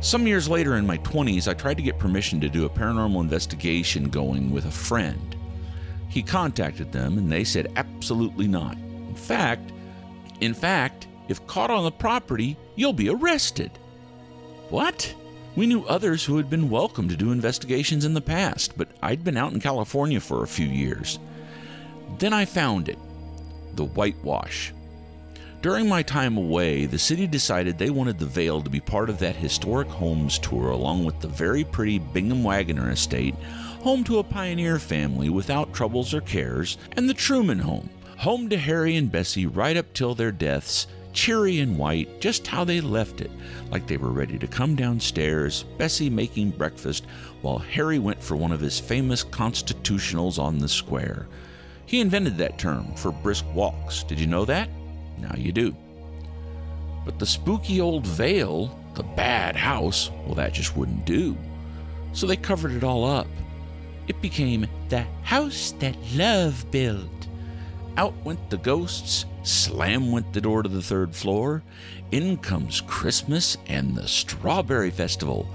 Some 0.00 0.26
years 0.26 0.48
later 0.48 0.76
in 0.76 0.86
my 0.86 0.98
20s, 0.98 1.48
I 1.48 1.54
tried 1.54 1.76
to 1.76 1.82
get 1.82 1.98
permission 1.98 2.40
to 2.40 2.48
do 2.48 2.64
a 2.64 2.70
paranormal 2.70 3.20
investigation 3.20 4.10
going 4.10 4.50
with 4.50 4.66
a 4.66 4.70
friend. 4.70 5.36
He 6.08 6.22
contacted 6.22 6.92
them 6.92 7.18
and 7.18 7.30
they 7.30 7.44
said 7.44 7.72
absolutely 7.76 8.48
not. 8.48 8.76
In 8.76 9.14
fact, 9.14 9.72
in 10.40 10.54
fact, 10.54 11.06
if 11.28 11.46
caught 11.46 11.70
on 11.70 11.84
the 11.84 11.90
property, 11.90 12.56
you'll 12.74 12.92
be 12.92 13.08
arrested. 13.08 13.70
What? 14.70 15.14
We 15.56 15.66
knew 15.66 15.84
others 15.84 16.24
who 16.24 16.36
had 16.36 16.50
been 16.50 16.70
welcome 16.70 17.08
to 17.08 17.16
do 17.16 17.32
investigations 17.32 18.04
in 18.04 18.14
the 18.14 18.20
past, 18.20 18.76
but 18.76 18.88
I'd 19.02 19.24
been 19.24 19.36
out 19.36 19.52
in 19.52 19.60
California 19.60 20.20
for 20.20 20.42
a 20.42 20.48
few 20.48 20.66
years. 20.66 21.18
Then 22.18 22.32
I 22.32 22.44
found 22.44 22.88
it 22.88 22.98
the 23.74 23.84
whitewash. 23.84 24.72
During 25.60 25.88
my 25.88 26.02
time 26.04 26.36
away, 26.36 26.86
the 26.86 27.00
city 27.00 27.26
decided 27.26 27.78
they 27.78 27.90
wanted 27.90 28.16
the 28.16 28.26
Vaile 28.26 28.62
to 28.62 28.70
be 28.70 28.78
part 28.78 29.10
of 29.10 29.18
that 29.18 29.34
historic 29.34 29.88
homes 29.88 30.38
tour 30.38 30.70
along 30.70 31.04
with 31.04 31.18
the 31.18 31.26
very 31.26 31.64
pretty 31.64 31.98
Bingham 31.98 32.44
Wagoner 32.44 32.92
estate, 32.92 33.34
home 33.80 34.04
to 34.04 34.20
a 34.20 34.22
pioneer 34.22 34.78
family 34.78 35.30
without 35.30 35.74
troubles 35.74 36.14
or 36.14 36.20
cares, 36.20 36.78
and 36.92 37.08
the 37.08 37.14
Truman 37.14 37.58
home, 37.58 37.90
home 38.18 38.48
to 38.50 38.56
Harry 38.56 38.94
and 38.94 39.10
Bessie 39.10 39.46
right 39.46 39.76
up 39.76 39.92
till 39.94 40.14
their 40.14 40.30
deaths, 40.30 40.86
cheery 41.12 41.58
and 41.58 41.76
white, 41.76 42.20
just 42.20 42.46
how 42.46 42.62
they 42.62 42.80
left 42.80 43.20
it, 43.20 43.30
like 43.72 43.88
they 43.88 43.96
were 43.96 44.12
ready 44.12 44.38
to 44.38 44.46
come 44.46 44.76
downstairs, 44.76 45.64
Bessie 45.76 46.08
making 46.08 46.50
breakfast, 46.50 47.04
while 47.42 47.58
Harry 47.58 47.98
went 47.98 48.22
for 48.22 48.36
one 48.36 48.52
of 48.52 48.60
his 48.60 48.78
famous 48.78 49.24
constitutionals 49.24 50.38
on 50.38 50.58
the 50.58 50.68
square. 50.68 51.26
He 51.84 51.98
invented 51.98 52.38
that 52.38 52.58
term 52.58 52.94
for 52.94 53.10
brisk 53.10 53.44
walks. 53.54 54.04
Did 54.04 54.20
you 54.20 54.28
know 54.28 54.44
that? 54.44 54.68
Now 55.20 55.34
you 55.36 55.52
do. 55.52 55.74
But 57.04 57.18
the 57.18 57.26
spooky 57.26 57.80
old 57.80 58.06
Vaile, 58.06 58.78
the 58.94 59.02
bad 59.02 59.56
house, 59.56 60.10
well, 60.24 60.34
that 60.34 60.52
just 60.52 60.76
wouldn't 60.76 61.04
do. 61.04 61.36
So 62.12 62.26
they 62.26 62.36
covered 62.36 62.72
it 62.72 62.84
all 62.84 63.04
up. 63.04 63.26
It 64.08 64.20
became 64.20 64.66
the 64.88 65.02
house 65.22 65.72
that 65.78 65.96
love 66.14 66.70
built. 66.70 67.28
Out 67.96 68.14
went 68.24 68.48
the 68.48 68.58
ghosts, 68.58 69.26
slam 69.42 70.12
went 70.12 70.32
the 70.32 70.40
door 70.40 70.62
to 70.62 70.68
the 70.68 70.82
third 70.82 71.14
floor. 71.14 71.62
In 72.10 72.36
comes 72.38 72.80
Christmas 72.80 73.56
and 73.66 73.94
the 73.94 74.06
Strawberry 74.06 74.90
Festival. 74.90 75.48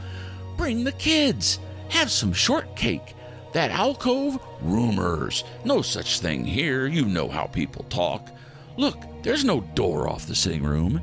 Bring 0.57 0.83
the 0.83 0.91
kids, 0.93 1.59
have 1.89 2.11
some 2.11 2.33
shortcake. 2.33 3.15
That 3.53 3.71
alcove? 3.71 4.39
Rumors. 4.61 5.43
No 5.63 5.81
such 5.81 6.19
thing 6.19 6.43
here. 6.43 6.87
You 6.87 7.05
know 7.05 7.27
how 7.27 7.45
people 7.45 7.85
talk. 7.85 8.29
Look, 8.77 8.97
there's 9.21 9.45
no 9.45 9.61
door 9.75 10.09
off 10.09 10.27
the 10.27 10.35
sitting 10.35 10.63
room. 10.63 11.01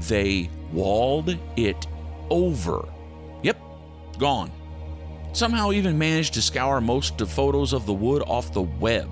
They 0.00 0.50
walled 0.72 1.36
it 1.56 1.86
over. 2.30 2.88
Yep, 3.42 3.58
gone. 4.18 4.50
Somehow 5.32 5.72
even 5.72 5.98
managed 5.98 6.34
to 6.34 6.42
scour 6.42 6.80
most 6.80 7.20
of 7.20 7.30
photos 7.30 7.72
of 7.72 7.84
the 7.86 7.92
wood 7.92 8.22
off 8.26 8.52
the 8.52 8.62
web. 8.62 9.10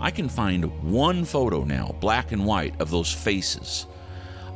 I 0.00 0.10
can 0.10 0.28
find 0.28 0.64
one 0.82 1.24
photo 1.24 1.64
now, 1.64 1.96
black 2.00 2.32
and 2.32 2.44
white, 2.44 2.80
of 2.80 2.90
those 2.90 3.12
faces. 3.12 3.86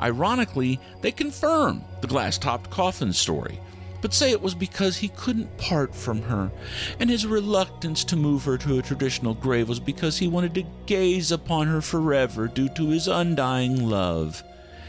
Ironically, 0.00 0.78
they 1.00 1.12
confirm 1.12 1.84
the 2.00 2.06
glass 2.06 2.38
topped 2.38 2.70
coffin 2.70 3.12
story. 3.12 3.58
But 4.00 4.14
say 4.14 4.30
it 4.30 4.40
was 4.40 4.54
because 4.54 4.96
he 4.96 5.08
couldn't 5.08 5.56
part 5.58 5.94
from 5.94 6.22
her, 6.22 6.50
and 6.98 7.10
his 7.10 7.26
reluctance 7.26 8.04
to 8.04 8.16
move 8.16 8.44
her 8.44 8.56
to 8.58 8.78
a 8.78 8.82
traditional 8.82 9.34
grave 9.34 9.68
was 9.68 9.80
because 9.80 10.18
he 10.18 10.28
wanted 10.28 10.54
to 10.54 10.64
gaze 10.86 11.32
upon 11.32 11.66
her 11.66 11.80
forever 11.80 12.48
due 12.48 12.68
to 12.70 12.90
his 12.90 13.08
undying 13.08 13.88
love. 13.88 14.42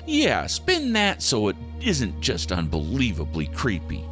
Yeah, 0.06 0.48
spin 0.48 0.94
that 0.94 1.22
so 1.22 1.50
it 1.50 1.56
isn't 1.82 2.22
just 2.22 2.52
unbelievably 2.52 3.48
creepy. 3.48 4.04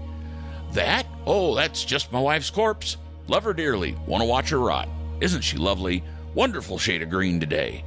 That? 0.74 1.08
Oh, 1.26 1.56
that's 1.56 1.84
just 1.84 2.12
my 2.12 2.20
wife's 2.20 2.50
corpse. 2.50 2.98
Love 3.28 3.44
her 3.44 3.54
dearly. 3.54 3.96
Want 4.06 4.22
to 4.22 4.28
watch 4.28 4.50
her 4.50 4.60
rot. 4.60 4.88
Isn't 5.22 5.42
she 5.42 5.58
lovely? 5.58 6.04
Wonderful 6.36 6.78
shade 6.78 7.02
of 7.02 7.10
green 7.10 7.40
today. 7.40 7.84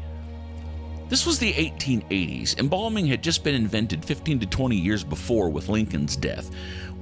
This 1.12 1.26
was 1.26 1.38
the 1.38 1.52
1880s. 1.52 2.58
Embalming 2.58 3.04
had 3.04 3.22
just 3.22 3.44
been 3.44 3.54
invented 3.54 4.02
15 4.02 4.40
to 4.40 4.46
20 4.46 4.76
years 4.76 5.04
before 5.04 5.50
with 5.50 5.68
Lincoln's 5.68 6.16
death. 6.16 6.50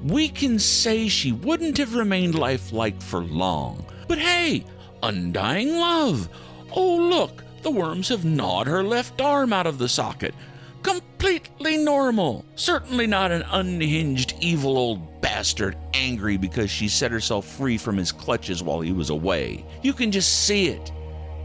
We 0.02 0.29
can 0.29 0.59
say 0.59 1.07
she 1.07 1.31
wouldn't 1.31 1.79
have 1.79 1.95
remained 1.95 2.35
lifelike 2.35 3.00
for 3.00 3.21
long. 3.21 3.85
But 4.09 4.19
hey, 4.19 4.64
undying 5.05 5.76
love. 5.76 6.29
Oh, 6.73 6.97
look, 6.97 7.45
the 7.62 7.71
worms 7.71 8.09
have 8.09 8.25
gnawed 8.25 8.67
her 8.67 8.83
left 8.83 9.21
arm 9.21 9.52
out 9.52 9.69
of 9.69 9.79
the 9.79 9.88
socket. 9.88 10.35
Completely 10.83 11.76
normal. 11.76 12.45
Certainly 12.57 13.07
not 13.07 13.31
an 13.31 13.45
unhinged, 13.52 14.35
evil 14.40 14.76
old 14.76 15.21
bastard 15.21 15.76
angry 15.95 16.37
because 16.37 16.69
she 16.69 16.88
set 16.88 17.12
herself 17.12 17.47
free 17.47 17.79
from 17.79 17.97
his 17.97 18.11
clutches 18.11 18.61
while 18.61 18.81
he 18.81 18.90
was 18.90 19.11
away. 19.11 19.64
You 19.85 19.93
can 19.93 20.11
just 20.11 20.47
see 20.47 20.67
it. 20.67 20.90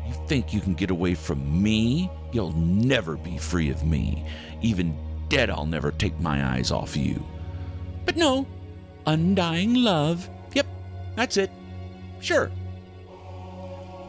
You 0.07 0.15
think 0.27 0.51
you 0.51 0.61
can 0.61 0.73
get 0.73 0.89
away 0.89 1.13
from 1.13 1.61
me? 1.61 2.09
You'll 2.35 2.51
never 2.51 3.15
be 3.15 3.37
free 3.37 3.69
of 3.69 3.85
me. 3.85 4.25
Even 4.61 4.93
dead, 5.29 5.49
I'll 5.49 5.65
never 5.65 5.89
take 5.89 6.19
my 6.19 6.45
eyes 6.45 6.69
off 6.69 6.97
you. 6.97 7.25
But 8.03 8.17
no, 8.17 8.45
undying 9.05 9.75
love. 9.75 10.29
Yep, 10.53 10.67
that's 11.15 11.37
it. 11.37 11.49
Sure. 12.19 12.51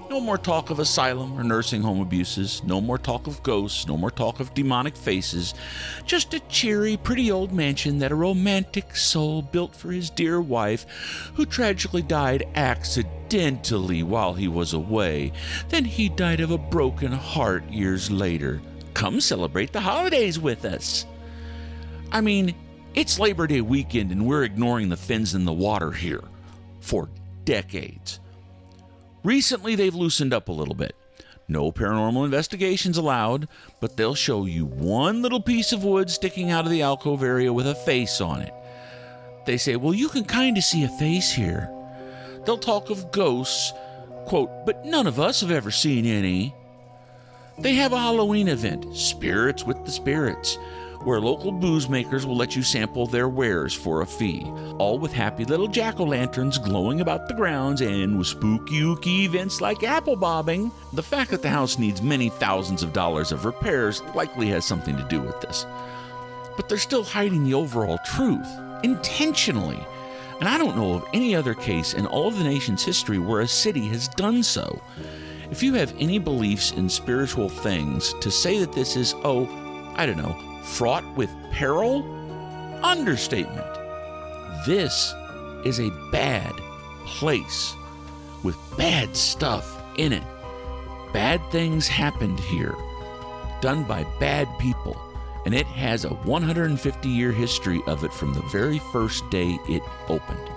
No 0.08 0.20
more 0.20 0.38
talk 0.38 0.70
of 0.70 0.78
asylum 0.78 1.38
or 1.38 1.42
nursing 1.42 1.82
home 1.82 2.00
abuses. 2.00 2.62
No 2.64 2.80
more 2.80 2.96
talk 2.96 3.26
of 3.26 3.42
ghosts. 3.42 3.86
No 3.86 3.96
more 3.96 4.10
talk 4.10 4.38
of 4.38 4.54
demonic 4.54 4.96
faces. 4.96 5.52
Just 6.04 6.32
a 6.32 6.40
cheery, 6.40 6.96
pretty 6.96 7.30
old 7.30 7.52
mansion 7.52 7.98
that 7.98 8.12
a 8.12 8.16
romantic 8.16 8.94
soul 8.94 9.42
built 9.42 9.74
for 9.74 9.90
his 9.90 10.08
dear 10.08 10.40
wife, 10.40 10.86
who 11.34 11.44
tragically 11.44 12.02
died 12.02 12.48
accidentally 12.54 14.04
while 14.04 14.34
he 14.34 14.46
was 14.46 14.72
away. 14.72 15.32
Then 15.68 15.84
he 15.84 16.08
died 16.08 16.40
of 16.40 16.52
a 16.52 16.58
broken 16.58 17.10
heart 17.10 17.68
years 17.68 18.10
later. 18.10 18.62
Come 18.94 19.20
celebrate 19.20 19.72
the 19.72 19.80
holidays 19.80 20.38
with 20.38 20.64
us. 20.64 21.04
I 22.12 22.20
mean, 22.20 22.54
it's 22.94 23.18
Labor 23.18 23.46
Day 23.48 23.60
weekend 23.60 24.12
and 24.12 24.24
we're 24.24 24.44
ignoring 24.44 24.88
the 24.88 24.96
fins 24.96 25.34
in 25.34 25.44
the 25.44 25.52
water 25.52 25.90
here 25.90 26.24
for 26.80 27.08
decades. 27.44 28.20
Recently, 29.26 29.74
they've 29.74 29.92
loosened 29.92 30.32
up 30.32 30.48
a 30.48 30.52
little 30.52 30.76
bit. 30.76 30.94
No 31.48 31.72
paranormal 31.72 32.24
investigations 32.24 32.96
allowed, 32.96 33.48
but 33.80 33.96
they'll 33.96 34.14
show 34.14 34.46
you 34.46 34.66
one 34.66 35.20
little 35.20 35.40
piece 35.40 35.72
of 35.72 35.82
wood 35.82 36.08
sticking 36.08 36.52
out 36.52 36.64
of 36.64 36.70
the 36.70 36.82
alcove 36.82 37.24
area 37.24 37.52
with 37.52 37.66
a 37.66 37.74
face 37.74 38.20
on 38.20 38.40
it. 38.40 38.54
They 39.44 39.56
say, 39.56 39.74
well, 39.74 39.94
you 39.94 40.08
can 40.10 40.24
kind 40.24 40.56
of 40.56 40.62
see 40.62 40.84
a 40.84 40.88
face 40.90 41.32
here. 41.32 41.68
They'll 42.44 42.56
talk 42.56 42.88
of 42.88 43.10
ghosts, 43.10 43.72
quote, 44.26 44.64
but 44.64 44.86
none 44.86 45.08
of 45.08 45.18
us 45.18 45.40
have 45.40 45.50
ever 45.50 45.72
seen 45.72 46.06
any. 46.06 46.54
They 47.58 47.74
have 47.74 47.92
a 47.92 47.98
Halloween 47.98 48.46
event, 48.46 48.96
Spirits 48.96 49.64
with 49.64 49.84
the 49.84 49.90
Spirits, 49.90 50.56
where 51.06 51.20
local 51.20 51.52
booze 51.52 51.88
makers 51.88 52.26
will 52.26 52.36
let 52.36 52.56
you 52.56 52.64
sample 52.64 53.06
their 53.06 53.28
wares 53.28 53.72
for 53.72 54.00
a 54.00 54.06
fee, 54.06 54.44
all 54.78 54.98
with 54.98 55.12
happy 55.12 55.44
little 55.44 55.68
jack 55.68 56.00
o' 56.00 56.04
lanterns 56.04 56.58
glowing 56.58 57.00
about 57.00 57.28
the 57.28 57.34
grounds 57.34 57.80
and 57.80 58.18
with 58.18 58.26
spooky 58.26 58.80
ooky 58.80 59.20
events 59.20 59.60
like 59.60 59.84
apple 59.84 60.16
bobbing. 60.16 60.68
The 60.94 61.04
fact 61.04 61.30
that 61.30 61.42
the 61.42 61.48
house 61.48 61.78
needs 61.78 62.02
many 62.02 62.28
thousands 62.28 62.82
of 62.82 62.92
dollars 62.92 63.30
of 63.30 63.44
repairs 63.44 64.02
likely 64.16 64.48
has 64.48 64.64
something 64.64 64.96
to 64.96 65.04
do 65.04 65.20
with 65.20 65.40
this. 65.40 65.64
But 66.56 66.68
they're 66.68 66.76
still 66.76 67.04
hiding 67.04 67.44
the 67.44 67.54
overall 67.54 67.98
truth, 68.04 68.48
intentionally. 68.82 69.78
And 70.40 70.48
I 70.48 70.58
don't 70.58 70.76
know 70.76 70.94
of 70.94 71.06
any 71.14 71.36
other 71.36 71.54
case 71.54 71.94
in 71.94 72.06
all 72.06 72.26
of 72.26 72.36
the 72.36 72.42
nation's 72.42 72.84
history 72.84 73.20
where 73.20 73.42
a 73.42 73.48
city 73.48 73.86
has 73.90 74.08
done 74.08 74.42
so. 74.42 74.82
If 75.52 75.62
you 75.62 75.74
have 75.74 75.94
any 76.00 76.18
beliefs 76.18 76.72
in 76.72 76.88
spiritual 76.88 77.48
things, 77.48 78.12
to 78.14 78.28
say 78.32 78.58
that 78.58 78.72
this 78.72 78.96
is, 78.96 79.14
oh, 79.22 79.48
I 79.94 80.04
don't 80.04 80.16
know, 80.16 80.36
fraught 80.66 81.04
with 81.16 81.30
peril? 81.52 82.04
Understatement. 82.82 83.66
This 84.66 85.14
is 85.64 85.80
a 85.80 85.90
bad 86.10 86.52
place 87.06 87.74
with 88.42 88.56
bad 88.76 89.16
stuff 89.16 89.82
in 89.96 90.12
it. 90.12 90.22
Bad 91.12 91.40
things 91.50 91.88
happened 91.88 92.38
here, 92.38 92.74
done 93.60 93.84
by 93.84 94.04
bad 94.20 94.48
people, 94.58 95.00
and 95.44 95.54
it 95.54 95.66
has 95.66 96.04
a 96.04 96.10
150 96.10 97.08
year 97.08 97.32
history 97.32 97.80
of 97.86 98.04
it 98.04 98.12
from 98.12 98.34
the 98.34 98.42
very 98.52 98.78
first 98.92 99.28
day 99.30 99.58
it 99.68 99.82
opened. 100.08 100.50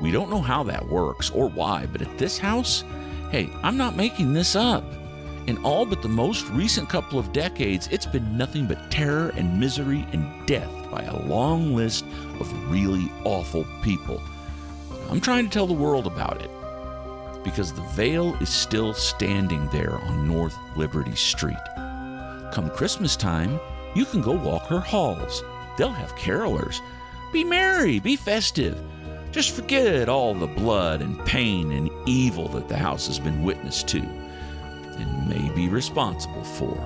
We 0.00 0.10
don't 0.10 0.30
know 0.30 0.40
how 0.40 0.62
that 0.64 0.88
works 0.88 1.30
or 1.30 1.48
why, 1.48 1.86
but 1.86 2.02
at 2.02 2.18
this 2.18 2.38
house, 2.38 2.84
hey, 3.30 3.50
I'm 3.62 3.76
not 3.76 3.96
making 3.96 4.32
this 4.32 4.56
up. 4.56 4.84
In 5.48 5.58
all 5.64 5.84
but 5.84 6.02
the 6.02 6.08
most 6.08 6.48
recent 6.50 6.88
couple 6.88 7.18
of 7.18 7.32
decades, 7.32 7.88
it's 7.90 8.06
been 8.06 8.36
nothing 8.38 8.66
but 8.66 8.92
terror 8.92 9.32
and 9.36 9.58
misery 9.58 10.06
and 10.12 10.46
death 10.46 10.70
by 10.88 11.02
a 11.02 11.26
long 11.26 11.74
list 11.74 12.04
of 12.38 12.70
really 12.70 13.10
awful 13.24 13.66
people. 13.82 14.22
I'm 15.10 15.20
trying 15.20 15.46
to 15.46 15.50
tell 15.50 15.66
the 15.66 15.72
world 15.72 16.06
about 16.06 16.40
it 16.40 16.50
because 17.42 17.72
the 17.72 17.82
Vaile 17.96 18.36
is 18.40 18.50
still 18.50 18.94
standing 18.94 19.68
there 19.70 19.96
on 19.96 20.28
North 20.28 20.56
Liberty 20.76 21.16
Street. 21.16 21.56
Come 22.52 22.70
Christmas 22.70 23.16
time, 23.16 23.58
you 23.96 24.04
can 24.04 24.22
go 24.22 24.32
walk 24.32 24.62
her 24.66 24.78
halls. 24.78 25.42
They'll 25.76 25.88
have 25.90 26.14
carolers. 26.14 26.78
Be 27.32 27.42
merry, 27.42 27.98
be 27.98 28.14
festive. 28.14 28.80
Just 29.32 29.56
forget 29.56 30.08
all 30.08 30.34
the 30.34 30.46
blood 30.46 31.02
and 31.02 31.18
pain 31.24 31.72
and 31.72 31.90
evil 32.06 32.46
that 32.50 32.68
the 32.68 32.76
house 32.76 33.08
has 33.08 33.18
been 33.18 33.42
witness 33.42 33.82
to 33.84 34.21
may 35.32 35.50
be 35.50 35.68
responsible 35.68 36.44
for. 36.44 36.76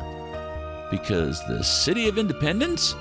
Because 0.90 1.44
the 1.46 1.62
City 1.62 2.08
of 2.08 2.18
Independence, 2.18 2.94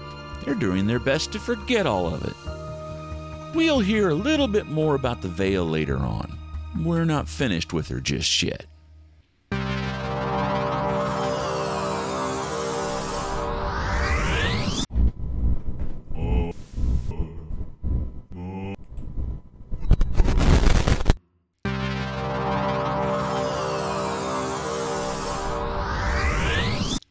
they're 0.43 0.55
doing 0.55 0.87
their 0.87 0.99
best 0.99 1.31
to 1.33 1.39
forget 1.39 1.85
all 1.85 2.13
of 2.13 2.23
it. 2.25 3.55
We'll 3.55 3.79
hear 3.79 4.09
a 4.09 4.15
little 4.15 4.47
bit 4.47 4.65
more 4.65 4.95
about 4.95 5.21
the 5.21 5.27
Vaile 5.27 5.65
later 5.65 5.97
on. 5.97 6.37
We're 6.83 7.05
not 7.05 7.29
finished 7.29 7.73
with 7.73 7.87
her 7.89 8.01
just 8.01 8.43
yet. 8.43 8.65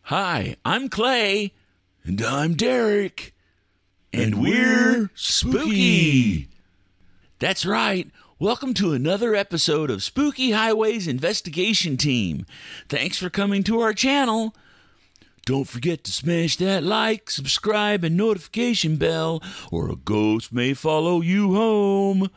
Hi, 0.08 0.56
I'm 0.66 0.90
Clay. 0.90 1.54
And 2.04 2.20
I'm 2.20 2.52
Derek. 2.56 3.34
And, 4.12 4.34
we're 4.34 5.10
spooky. 5.14 6.50
That's 7.38 7.64
right. 7.64 8.10
Welcome 8.38 8.74
to 8.74 8.92
another 8.92 9.34
episode 9.34 9.90
of 9.90 10.02
Spooky 10.02 10.50
Highways 10.50 11.08
Investigation 11.08 11.96
Team. 11.96 12.44
Thanks 12.86 13.16
for 13.16 13.30
coming 13.30 13.62
to 13.62 13.80
our 13.80 13.94
channel. 13.94 14.54
Don't 15.46 15.64
forget 15.66 16.04
to 16.04 16.12
smash 16.12 16.58
that 16.58 16.82
like, 16.82 17.30
subscribe, 17.30 18.04
and 18.04 18.14
notification 18.14 18.96
bell, 18.96 19.42
or 19.72 19.90
a 19.90 19.96
ghost 19.96 20.52
may 20.52 20.74
follow 20.74 21.22
you 21.22 21.54
home. 21.54 22.28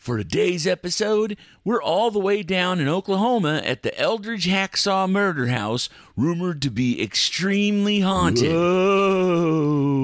For 0.00 0.16
today's 0.16 0.66
episode, 0.66 1.36
we're 1.62 1.82
all 1.82 2.10
the 2.10 2.18
way 2.18 2.42
down 2.42 2.80
in 2.80 2.88
Oklahoma 2.88 3.60
at 3.62 3.82
the 3.82 3.96
Eldridge 4.00 4.46
Hacksaw 4.46 5.10
Murder 5.10 5.48
House, 5.48 5.90
rumored 6.16 6.62
to 6.62 6.70
be 6.70 7.02
extremely 7.02 8.00
haunted. 8.00 8.46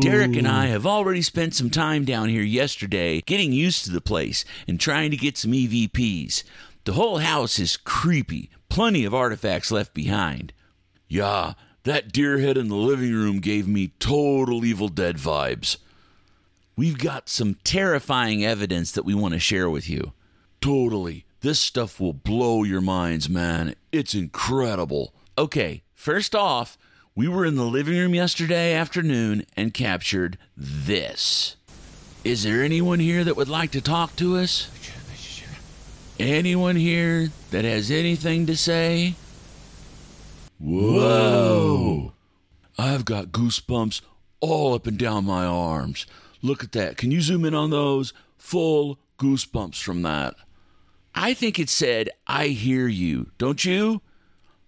Derek 0.02 0.36
and 0.36 0.46
I 0.46 0.66
have 0.66 0.84
already 0.84 1.22
spent 1.22 1.54
some 1.54 1.70
time 1.70 2.04
down 2.04 2.28
here 2.28 2.42
yesterday 2.42 3.22
getting 3.22 3.52
used 3.52 3.86
to 3.86 3.90
the 3.90 4.02
place 4.02 4.44
and 4.68 4.78
trying 4.78 5.12
to 5.12 5.16
get 5.16 5.38
some 5.38 5.52
EVPs. 5.52 6.42
The 6.84 6.92
whole 6.92 7.20
house 7.20 7.58
is 7.58 7.78
creepy, 7.78 8.50
plenty 8.68 9.06
of 9.06 9.14
artifacts 9.14 9.70
left 9.70 9.94
behind. 9.94 10.52
Yeah, 11.08 11.54
that 11.84 12.12
deer 12.12 12.36
head 12.40 12.58
in 12.58 12.68
the 12.68 12.74
living 12.74 13.14
room 13.14 13.40
gave 13.40 13.66
me 13.66 13.94
total 13.98 14.62
Evil 14.62 14.88
Dead 14.88 15.16
vibes. 15.16 15.78
We've 16.78 16.98
got 16.98 17.30
some 17.30 17.56
terrifying 17.64 18.44
evidence 18.44 18.92
that 18.92 19.06
we 19.06 19.14
want 19.14 19.32
to 19.32 19.40
share 19.40 19.70
with 19.70 19.88
you. 19.88 20.12
Totally. 20.60 21.24
This 21.40 21.58
stuff 21.58 21.98
will 21.98 22.12
blow 22.12 22.64
your 22.64 22.82
minds, 22.82 23.30
man. 23.30 23.76
It's 23.92 24.14
incredible. 24.14 25.14
Okay, 25.38 25.84
first 25.94 26.34
off, 26.34 26.76
we 27.14 27.28
were 27.28 27.46
in 27.46 27.56
the 27.56 27.64
living 27.64 27.96
room 27.96 28.14
yesterday 28.14 28.74
afternoon 28.74 29.46
and 29.56 29.72
captured 29.72 30.36
this. 30.54 31.56
Is 32.24 32.42
there 32.42 32.62
anyone 32.62 33.00
here 33.00 33.24
that 33.24 33.36
would 33.36 33.48
like 33.48 33.70
to 33.70 33.80
talk 33.80 34.14
to 34.16 34.36
us? 34.36 34.70
Anyone 36.18 36.76
here 36.76 37.30
that 37.52 37.64
has 37.64 37.90
anything 37.90 38.44
to 38.46 38.56
say? 38.56 39.14
Whoa! 40.58 42.12
I've 42.78 43.06
got 43.06 43.26
goosebumps 43.28 44.02
all 44.40 44.74
up 44.74 44.86
and 44.86 44.98
down 44.98 45.24
my 45.24 45.46
arms. 45.46 46.06
Look 46.46 46.62
at 46.62 46.70
that. 46.72 46.96
Can 46.96 47.10
you 47.10 47.20
zoom 47.20 47.44
in 47.44 47.54
on 47.54 47.70
those? 47.70 48.12
Full 48.38 49.00
goosebumps 49.18 49.82
from 49.82 50.02
that. 50.02 50.36
I 51.12 51.34
think 51.34 51.58
it 51.58 51.68
said, 51.68 52.08
I 52.24 52.48
hear 52.48 52.86
you. 52.86 53.32
Don't 53.36 53.64
you? 53.64 54.00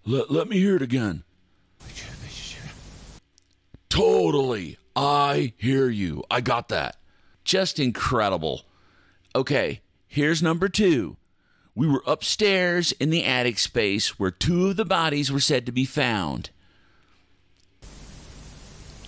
Let, 0.05 0.29
let 0.29 0.49
me 0.49 0.57
hear 0.57 0.75
it 0.75 0.81
again. 0.81 1.23
Totally. 3.87 4.77
I 4.93 5.53
hear 5.55 5.87
you. 5.87 6.21
I 6.29 6.41
got 6.41 6.67
that. 6.67 6.97
Just 7.45 7.79
incredible. 7.79 8.63
Okay, 9.33 9.79
here's 10.05 10.43
number 10.43 10.67
two. 10.67 11.15
We 11.75 11.87
were 11.87 12.03
upstairs 12.05 12.91
in 12.93 13.09
the 13.09 13.23
attic 13.23 13.57
space 13.57 14.19
where 14.19 14.31
two 14.31 14.67
of 14.67 14.75
the 14.75 14.83
bodies 14.83 15.31
were 15.31 15.39
said 15.39 15.65
to 15.65 15.71
be 15.71 15.85
found. 15.85 16.49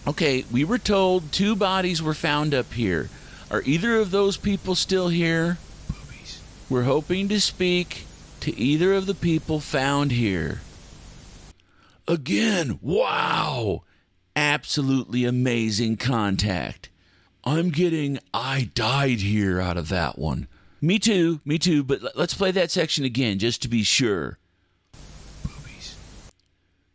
Okay, 0.08 0.46
we 0.52 0.64
were 0.64 0.80
told 0.80 1.32
two 1.32 1.56
bodies 1.56 2.02
were 2.02 2.16
found 2.16 2.54
up 2.54 2.74
here. 2.74 3.10
Are 3.52 3.62
either 3.66 3.98
of 3.98 4.12
those 4.12 4.36
people 4.36 4.74
still 4.74 5.10
here? 5.10 5.58
We're 6.70 6.84
hoping 6.84 7.28
to 7.30 7.40
speak 7.40 8.06
to 8.40 8.58
either 8.58 8.94
of 8.94 9.06
the 9.06 9.14
people 9.14 9.60
found 9.60 10.12
here. 10.12 10.62
Again, 12.08 12.80
wow! 12.82 13.84
Absolutely 14.36 15.26
amazing 15.26 15.98
contact. 15.98 16.90
I'm 17.44 17.70
getting 17.70 18.20
I 18.34 18.72
died 18.74 19.20
here 19.20 19.62
out 19.62 19.78
of 19.78 19.90
that 19.90 20.18
one. 20.18 20.48
Me 20.82 20.98
too, 20.98 21.42
me 21.46 21.60
too, 21.60 21.84
but 21.84 22.16
let's 22.16 22.34
play 22.34 22.50
that 22.52 22.72
section 22.72 23.06
again 23.06 23.38
just 23.38 23.62
to 23.62 23.68
be 23.68 23.84
sure. 23.84 24.40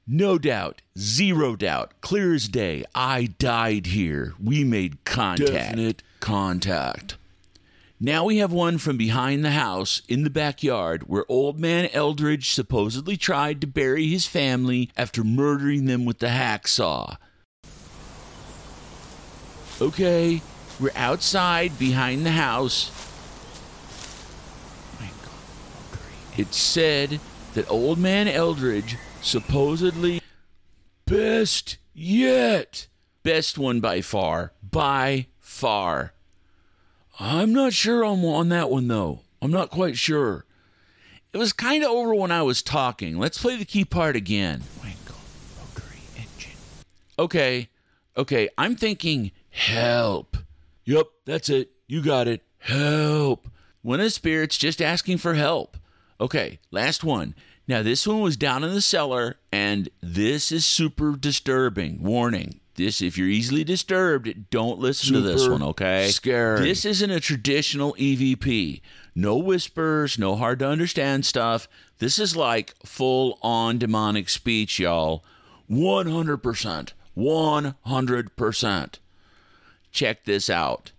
No 0.08 0.38
doubt, 0.38 0.82
zero 0.96 1.56
doubt, 1.56 1.92
clear 2.00 2.32
as 2.32 2.46
day. 2.46 2.84
I 2.94 3.26
died 3.38 3.86
here. 3.86 4.34
We 4.40 4.62
made 4.62 5.04
contact. 5.04 5.50
Definite 5.50 6.02
contact. 6.20 7.16
Now 7.98 8.24
we 8.24 8.36
have 8.36 8.52
one 8.52 8.78
from 8.78 8.96
behind 8.96 9.44
the 9.44 9.50
house 9.50 10.02
in 10.08 10.22
the 10.22 10.30
backyard 10.30 11.08
where 11.08 11.24
old 11.28 11.58
man 11.58 11.88
Eldridge 11.92 12.52
supposedly 12.52 13.16
tried 13.16 13.60
to 13.62 13.66
bury 13.66 14.06
his 14.06 14.26
family 14.26 14.90
after 14.96 15.24
murdering 15.24 15.86
them 15.86 16.04
with 16.04 16.20
the 16.20 16.28
hacksaw. 16.28 17.16
Okay, 19.80 20.40
we're 20.78 20.90
outside 20.94 21.78
behind 21.80 22.24
the 22.24 22.30
house. 22.30 22.92
It 26.36 26.54
said 26.54 27.18
that 27.54 27.68
old 27.70 27.98
man 27.98 28.28
Eldridge 28.28 28.98
supposedly 29.26 30.22
best 31.04 31.78
yet. 31.92 32.86
Best 33.22 33.58
one 33.58 33.80
by 33.80 34.00
far. 34.00 34.52
By 34.62 35.26
far. 35.40 36.12
I'm 37.18 37.52
not 37.52 37.72
sure 37.72 38.04
I'm 38.04 38.24
on 38.24 38.50
that 38.50 38.70
one 38.70 38.88
though. 38.88 39.20
I'm 39.42 39.50
not 39.50 39.70
quite 39.70 39.96
sure. 39.98 40.44
It 41.32 41.38
was 41.38 41.52
kind 41.52 41.82
of 41.82 41.90
over 41.90 42.14
when 42.14 42.30
I 42.30 42.42
was 42.42 42.62
talking. 42.62 43.18
Let's 43.18 43.38
play 43.38 43.56
the 43.56 43.64
key 43.64 43.84
part 43.84 44.16
again. 44.16 44.62
Okay, 47.18 47.70
okay, 48.16 48.48
I'm 48.58 48.76
thinking 48.76 49.32
help. 49.48 50.36
Yup, 50.84 51.08
that's 51.24 51.48
it. 51.48 51.70
You 51.86 52.02
got 52.02 52.28
it. 52.28 52.42
Help. 52.58 53.48
Of 53.84 53.98
the 53.98 54.10
spirits 54.10 54.58
just 54.58 54.82
asking 54.82 55.18
for 55.18 55.34
help. 55.34 55.76
Okay, 56.20 56.58
last 56.70 57.04
one. 57.04 57.34
Now, 57.68 57.82
this 57.82 58.06
one 58.06 58.20
was 58.20 58.36
down 58.36 58.62
in 58.62 58.72
the 58.72 58.80
cellar, 58.80 59.36
and 59.50 59.88
this 60.00 60.52
is 60.52 60.64
super 60.64 61.16
disturbing. 61.16 62.02
Warning. 62.02 62.60
This, 62.76 63.00
if 63.00 63.16
you're 63.16 63.28
easily 63.28 63.64
disturbed, 63.64 64.50
don't 64.50 64.78
listen 64.78 65.14
to 65.14 65.20
this 65.22 65.48
one, 65.48 65.62
okay? 65.62 66.08
scary. 66.08 66.60
This 66.60 66.84
isn't 66.84 67.10
a 67.10 67.20
traditional 67.20 67.94
EVP. 67.94 68.82
No 69.14 69.38
whispers, 69.38 70.18
no 70.18 70.36
hard 70.36 70.58
to 70.58 70.68
understand 70.68 71.24
stuff. 71.24 71.68
This 71.98 72.18
is 72.18 72.36
like 72.36 72.74
full 72.84 73.38
on 73.42 73.78
demonic 73.78 74.28
speech, 74.28 74.78
y'all. 74.78 75.24
100%. 75.70 76.92
100%. 77.16 78.94
Check 79.90 80.24
this 80.24 80.50
out. 80.50 80.92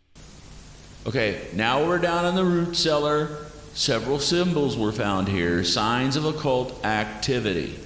Okay, 1.06 1.48
now 1.54 1.86
we're 1.88 2.00
down 2.00 2.26
in 2.26 2.34
the 2.36 2.44
root 2.44 2.76
cellar. 2.76 3.46
Several 3.78 4.18
symbols 4.18 4.76
were 4.76 4.92
found 4.92 5.28
here, 5.28 5.64
signs 5.64 6.16
of 6.16 6.26
occult 6.26 6.84
activity. 6.84 7.78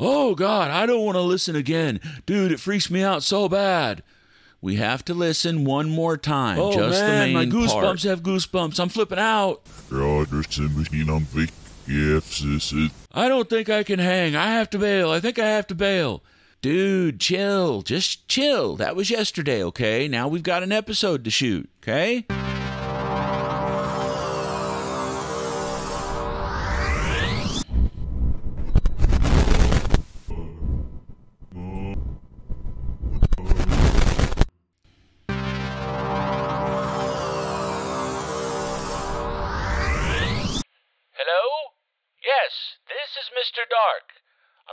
Oh 0.00 0.34
God, 0.34 0.72
I 0.72 0.84
don't 0.84 1.04
want 1.04 1.14
to 1.14 1.22
listen 1.22 1.54
again. 1.54 2.00
Dude, 2.26 2.50
it 2.50 2.58
freaks 2.58 2.90
me 2.90 3.04
out 3.04 3.22
so 3.22 3.48
bad. 3.48 4.02
We 4.60 4.76
have 4.76 5.04
to 5.04 5.14
listen 5.14 5.64
one 5.64 5.90
more 5.90 6.16
time. 6.16 6.58
Oh 6.58 6.72
just 6.72 7.00
man, 7.00 7.28
the 7.28 7.34
my 7.34 7.46
goosebumps 7.46 7.70
part. 7.70 8.02
have 8.02 8.22
goosebumps. 8.24 8.80
I'm 8.80 8.88
flipping 8.88 9.20
out. 9.20 9.62
I 13.12 13.28
don't 13.28 13.48
think 13.48 13.70
I 13.70 13.84
can 13.84 14.00
hang. 14.00 14.34
I 14.34 14.54
have 14.54 14.68
to 14.70 14.78
bail. 14.80 15.12
I 15.12 15.20
think 15.20 15.38
I 15.38 15.46
have 15.46 15.68
to 15.68 15.76
bail. 15.76 16.20
Dude, 16.62 17.18
chill. 17.18 17.82
Just 17.82 18.28
chill. 18.28 18.76
That 18.76 18.94
was 18.94 19.10
yesterday, 19.10 19.64
okay? 19.64 20.06
Now 20.06 20.28
we've 20.28 20.44
got 20.44 20.62
an 20.62 20.70
episode 20.70 21.24
to 21.24 21.30
shoot, 21.30 21.68
okay? 21.82 22.24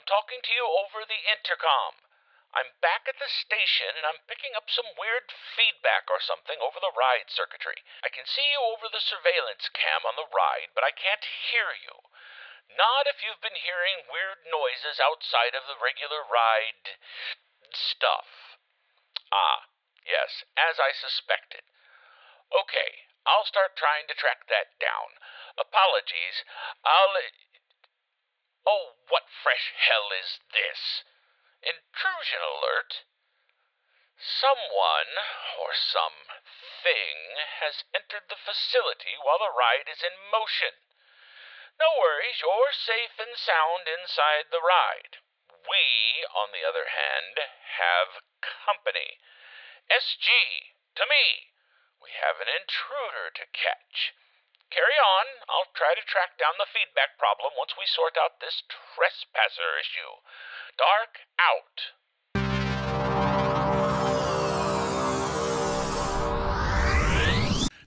Talking 0.09 0.41
to 0.41 0.53
you 0.57 0.65
over 0.65 1.05
the 1.05 1.21
intercom. 1.29 2.01
I'm 2.49 2.73
back 2.81 3.05
at 3.05 3.21
the 3.21 3.29
station 3.29 3.93
and 3.93 4.09
I'm 4.09 4.25
picking 4.25 4.57
up 4.57 4.65
some 4.73 4.97
weird 4.97 5.29
feedback 5.29 6.09
or 6.09 6.17
something 6.17 6.57
over 6.57 6.81
the 6.81 6.97
ride 6.97 7.29
circuitry. 7.29 7.85
I 8.01 8.09
can 8.09 8.25
see 8.25 8.49
you 8.49 8.57
over 8.57 8.89
the 8.89 9.05
surveillance 9.05 9.69
cam 9.69 10.01
on 10.09 10.17
the 10.17 10.25
ride, 10.33 10.73
but 10.73 10.81
I 10.81 10.89
can't 10.89 11.21
hear 11.53 11.77
you. 11.77 11.93
Not 12.73 13.05
if 13.05 13.21
you've 13.21 13.41
been 13.45 13.61
hearing 13.61 14.09
weird 14.09 14.49
noises 14.49 14.97
outside 14.97 15.53
of 15.53 15.69
the 15.69 15.77
regular 15.77 16.25
ride 16.25 16.97
stuff. 17.69 18.57
Ah, 19.29 19.69
yes, 20.09 20.41
as 20.57 20.81
I 20.81 20.89
suspected. 20.97 21.61
Okay, 22.49 23.05
I'll 23.29 23.45
start 23.45 23.77
trying 23.77 24.09
to 24.09 24.17
track 24.17 24.49
that 24.49 24.73
down. 24.81 25.21
Apologies. 25.61 26.41
I'll. 26.81 27.13
Oh, 28.65 28.95
what 29.09 29.29
fresh 29.43 29.73
hell 29.75 30.11
is 30.11 30.39
this? 30.51 31.03
Intrusion 31.63 32.41
alert? 32.41 33.03
Someone, 34.19 35.15
or 35.59 35.71
something, 35.73 37.17
has 37.59 37.83
entered 37.95 38.27
the 38.27 38.39
facility 38.39 39.15
while 39.23 39.39
the 39.39 39.51
ride 39.51 39.87
is 39.87 40.03
in 40.03 40.15
motion. 40.31 40.75
No 41.79 41.87
worries, 41.99 42.41
you're 42.43 42.75
safe 42.75 43.15
and 43.19 43.37
sound 43.39 43.87
inside 43.87 44.51
the 44.51 44.59
ride. 44.59 45.23
We, 45.63 46.27
on 46.35 46.51
the 46.51 46.67
other 46.67 46.91
hand, 46.91 47.39
have 47.79 48.23
company. 48.43 49.19
SG, 49.87 50.27
to 50.95 51.05
me. 51.07 51.55
We 52.03 52.11
have 52.11 52.41
an 52.41 52.51
intruder 52.51 53.31
to 53.31 53.45
catch. 53.55 54.13
Carry 54.69 54.97
on. 55.01 55.25
I'll 55.49 55.73
try 55.73 55.97
to 55.97 56.05
track 56.05 56.37
down 56.37 56.53
the 56.61 56.69
feedback 56.69 57.17
problem 57.17 57.57
once 57.57 57.73
we 57.73 57.89
sort 57.89 58.13
out 58.21 58.37
this 58.37 58.61
trespasser 58.93 59.73
issue. 59.81 60.21
Dark 60.77 61.25
out. 61.41 61.97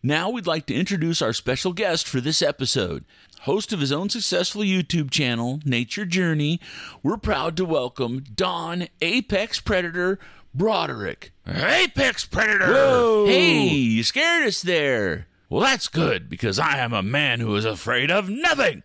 Now 0.02 0.30
we'd 0.30 0.48
like 0.48 0.66
to 0.66 0.74
introduce 0.74 1.22
our 1.22 1.32
special 1.32 1.72
guest 1.72 2.08
for 2.08 2.20
this 2.20 2.42
episode. 2.42 3.04
Host 3.42 3.72
of 3.72 3.78
his 3.78 3.92
own 3.92 4.08
successful 4.08 4.62
YouTube 4.62 5.12
channel, 5.12 5.60
Nature 5.64 6.04
Journey, 6.04 6.60
we're 7.04 7.16
proud 7.16 7.56
to 7.58 7.64
welcome 7.64 8.24
Don 8.34 8.88
Apex 9.00 9.60
Predator 9.60 10.18
Broderick. 10.52 11.32
Apex 11.46 12.24
Predator! 12.24 12.72
Whoa! 12.72 13.26
Hey, 13.26 13.68
you 13.68 14.02
scared 14.02 14.44
us 14.48 14.62
there. 14.62 15.28
Well, 15.52 15.60
that's 15.60 15.88
good 15.88 16.30
because 16.30 16.58
I 16.58 16.78
am 16.78 16.94
a 16.94 17.02
man 17.02 17.40
who 17.40 17.54
is 17.56 17.66
afraid 17.66 18.10
of 18.10 18.30
nothing. 18.30 18.84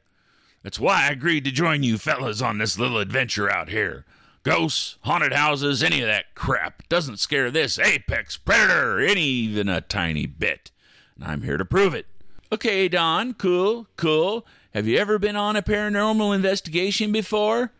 That's 0.63 0.81
why 0.81 1.05
I 1.07 1.11
agreed 1.11 1.45
to 1.45 1.51
join 1.51 1.81
you 1.81 1.97
fellas 1.97 2.41
on 2.41 2.57
this 2.57 2.77
little 2.77 2.97
adventure 2.97 3.49
out 3.49 3.69
here. 3.69 4.03
Ghosts, 4.43 4.97
haunted 5.03 5.31
houses, 5.31 5.81
any 5.81 6.01
of 6.01 6.07
that 6.07 6.35
crap 6.35 6.85
doesn't 6.89 7.21
scare 7.21 7.49
this 7.49 7.79
apex 7.79 8.35
predator 8.35 8.99
any 8.99 9.23
even 9.23 9.69
a 9.69 9.79
tiny 9.79 10.25
bit. 10.25 10.71
And 11.15 11.23
I'm 11.23 11.43
here 11.43 11.55
to 11.55 11.63
prove 11.63 11.93
it. 11.93 12.05
Okay, 12.51 12.89
Don, 12.89 13.33
cool, 13.35 13.87
cool. 13.95 14.45
Have 14.73 14.87
you 14.87 14.97
ever 14.97 15.17
been 15.17 15.37
on 15.37 15.55
a 15.55 15.61
paranormal 15.61 16.35
investigation 16.35 17.13
before? 17.13 17.71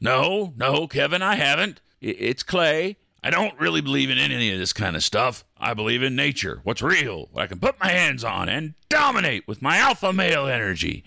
No, 0.00 0.54
no, 0.56 0.86
Kevin, 0.86 1.22
I 1.22 1.34
haven't. 1.34 1.80
It's 2.00 2.44
Clay. 2.44 2.98
I 3.20 3.30
don't 3.30 3.58
really 3.58 3.80
believe 3.80 4.10
in 4.10 4.18
any 4.18 4.52
of 4.52 4.60
this 4.60 4.72
kind 4.72 4.94
of 4.94 5.02
stuff. 5.02 5.44
I 5.60 5.74
believe 5.74 6.02
in 6.02 6.14
nature, 6.14 6.60
what's 6.62 6.82
real, 6.82 7.28
what 7.32 7.42
I 7.42 7.46
can 7.46 7.58
put 7.58 7.80
my 7.80 7.88
hands 7.88 8.22
on 8.22 8.48
and 8.48 8.74
dominate 8.88 9.46
with 9.48 9.60
my 9.60 9.78
alpha 9.78 10.12
male 10.12 10.46
energy. 10.46 11.04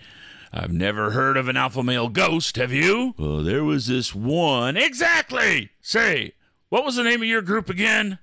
I've 0.54 0.74
never 0.74 1.12
heard 1.12 1.38
of 1.38 1.48
an 1.48 1.56
alpha 1.56 1.82
male 1.82 2.10
ghost, 2.10 2.58
have 2.58 2.74
you? 2.74 3.16
Well, 3.18 3.44
there 3.44 3.64
was 3.64 3.88
this 3.88 4.14
one 4.14 4.76
Exactly! 4.76 5.70
Say, 5.82 6.34
what 6.70 6.84
was 6.84 6.98
the 6.98 7.04
name 7.04 7.22
of 7.22 7.28
your 7.28 7.42
group 7.42 7.70
again? 7.70 8.20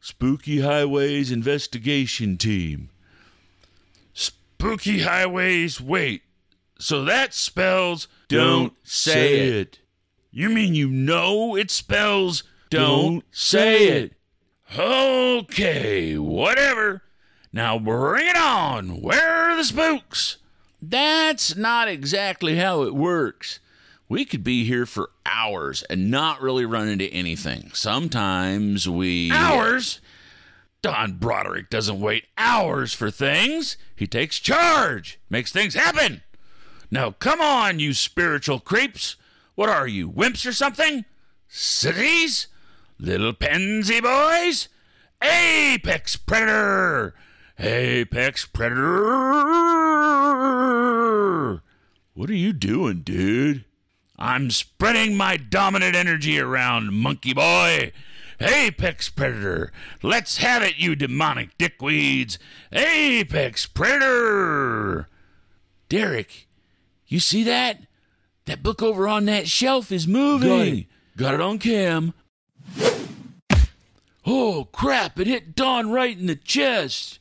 Spooky 0.00 0.60
Highways 0.60 1.30
Investigation 1.30 2.36
Team. 2.36 2.90
Spooky 4.12 5.00
Highways. 5.02 5.80
Wait, 5.80 6.22
so 6.78 7.04
that 7.04 7.34
spells. 7.34 8.08
Don't 8.28 8.74
say 8.82 9.48
it. 9.48 9.78
You 10.30 10.48
mean 10.48 10.74
you 10.74 10.88
know 10.88 11.56
it 11.56 11.70
spells. 11.70 12.42
Don't 12.70 13.24
say 13.30 13.88
it. 13.88 14.12
Okay, 14.76 16.18
whatever. 16.18 17.02
Now 17.52 17.78
bring 17.78 18.26
it 18.28 18.36
on. 18.36 19.00
Where 19.00 19.50
are 19.50 19.56
the 19.56 19.64
spooks? 19.64 20.36
That's 20.82 21.56
not 21.56 21.88
exactly 21.88 22.56
how 22.56 22.82
it 22.82 22.94
works. 22.94 23.60
We 24.08 24.24
could 24.24 24.44
be 24.44 24.64
here 24.64 24.86
for 24.86 25.10
hours 25.26 25.82
and 25.84 26.10
not 26.10 26.40
really 26.40 26.64
run 26.64 26.88
into 26.88 27.06
anything. 27.06 27.70
Sometimes 27.74 28.88
we. 28.88 29.30
Hours? 29.32 30.00
Don 30.80 31.14
Broderick 31.14 31.70
doesn't 31.70 32.00
wait 32.00 32.26
hours 32.36 32.92
for 32.92 33.10
things. 33.10 33.76
He 33.96 34.06
takes 34.06 34.38
charge, 34.38 35.18
makes 35.28 35.50
things 35.50 35.74
happen. 35.74 36.22
Now 36.90 37.10
come 37.10 37.40
on, 37.40 37.80
you 37.80 37.92
spiritual 37.94 38.60
creeps. 38.60 39.16
What 39.56 39.68
are 39.68 39.88
you, 39.88 40.08
wimps 40.10 40.46
or 40.46 40.52
something? 40.52 41.04
Cities? 41.48 42.46
Little 43.00 43.32
pansy 43.32 44.00
boys? 44.00 44.68
Apex 45.22 46.16
Predator! 46.16 47.14
Apex 47.56 48.44
Predator! 48.46 48.82
What 52.14 52.28
are 52.28 52.34
you 52.34 52.52
doing, 52.52 53.02
dude? 53.02 53.64
I'm 54.18 54.50
spreading 54.50 55.16
my 55.16 55.36
dominant 55.36 55.94
energy 55.94 56.40
around, 56.40 56.92
monkey 56.92 57.32
boy. 57.32 57.92
Apex 58.40 59.08
Predator, 59.10 59.72
let's 60.02 60.38
have 60.38 60.62
it, 60.62 60.78
you 60.78 60.96
demonic 60.96 61.56
dickweeds. 61.56 62.36
Apex 62.72 63.66
Predator. 63.66 65.08
Derek, 65.88 66.48
you 67.06 67.20
see 67.20 67.44
that? 67.44 67.78
That 68.46 68.64
book 68.64 68.82
over 68.82 69.06
on 69.06 69.26
that 69.26 69.46
shelf 69.46 69.92
is 69.92 70.08
moving. 70.08 70.86
Got 71.16 71.34
it 71.34 71.40
on 71.40 71.58
cam. 71.58 72.14
Oh, 74.30 74.68
crap, 74.72 75.18
it 75.18 75.26
hit 75.26 75.56
Don 75.56 75.90
right 75.90 76.18
in 76.18 76.26
the 76.26 76.36
chest. 76.36 77.18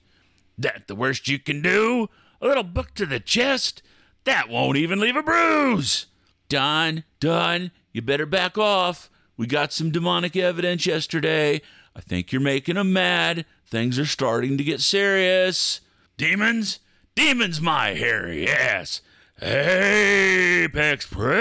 That 0.57 0.89
the 0.89 0.95
worst 0.95 1.29
you 1.29 1.39
can 1.39 1.61
do? 1.61 2.09
A 2.41 2.47
little 2.47 2.63
book 2.63 2.93
to 2.95 3.05
the 3.05 3.21
chest? 3.21 3.81
That 4.25 4.49
won't 4.49 4.75
even 4.75 4.99
leave 4.99 5.15
a 5.15 5.23
bruise. 5.23 6.07
Don, 6.49 7.05
Don, 7.21 7.71
you 7.93 8.01
better 8.01 8.25
back 8.25 8.57
off. 8.57 9.09
We 9.37 9.47
got 9.47 9.71
some 9.71 9.89
demonic 9.89 10.35
evidence 10.35 10.85
yesterday. 10.85 11.61
I 11.95 12.01
think 12.01 12.33
you're 12.33 12.41
making 12.41 12.75
them 12.75 12.91
mad. 12.91 13.45
Things 13.65 13.97
are 13.97 14.05
starting 14.05 14.57
to 14.57 14.63
get 14.65 14.81
serious. 14.81 15.79
Demons? 16.17 16.79
Demons, 17.15 17.61
my 17.61 17.91
hairy 17.91 18.49
ass. 18.49 18.99
Apex 19.41 21.05
Predator. 21.05 21.37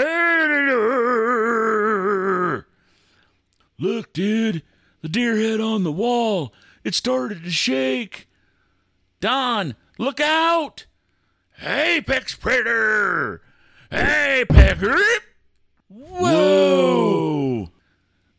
Look, 3.77 4.13
dude, 4.13 4.63
the 5.07 5.13
deer 5.13 5.37
head 5.37 5.61
on 5.61 5.85
the 5.85 5.91
wall. 5.91 6.53
It 6.83 6.93
started 6.93 7.45
to 7.45 7.49
shake. 7.49 8.27
Don, 9.21 9.77
look 9.97 10.19
out! 10.19 10.85
Apex 11.63 12.35
Predator. 12.35 13.41
Apex. 13.89 14.83
Whoa! 15.87 17.69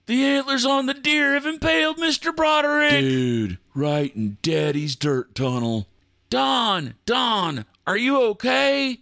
The 0.04 0.24
antlers 0.24 0.66
on 0.66 0.84
the 0.84 0.92
deer 0.92 1.32
have 1.32 1.46
impaled 1.46 1.96
Mr. 1.96 2.36
Broderick. 2.36 3.00
Dude, 3.00 3.56
right 3.74 4.14
in 4.14 4.36
Daddy's 4.42 4.94
dirt 4.94 5.34
tunnel. 5.34 5.86
Don, 6.28 6.96
Don, 7.06 7.64
are 7.86 7.96
you 7.96 8.20
okay? 8.24 9.00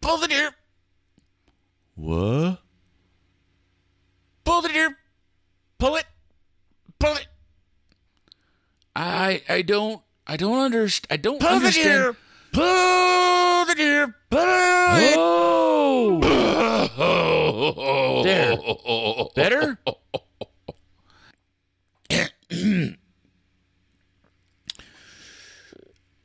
Pull 0.00 0.18
the 0.18 0.28
deer. 0.28 0.54
What? 1.96 2.63
Pull 4.44 4.62
the 4.62 4.68
deer. 4.68 4.96
Pull 5.78 5.96
it. 5.96 6.06
Pull 6.98 7.16
it. 7.16 7.26
I 8.94 9.42
I 9.48 9.62
don't 9.62 10.02
I 10.26 10.36
don't 10.36 10.58
understand. 10.58 11.12
I 11.12 11.16
don't 11.16 11.40
Pull 11.40 11.60
the 11.60 11.70
deer. 11.70 12.16
Pull 12.52 13.64
the 13.66 13.74
deer. 13.74 14.14
Pull 14.30 14.40
it. 14.40 15.16
Oh! 15.16 16.20
There. 18.24 18.56
Better? 19.34 19.78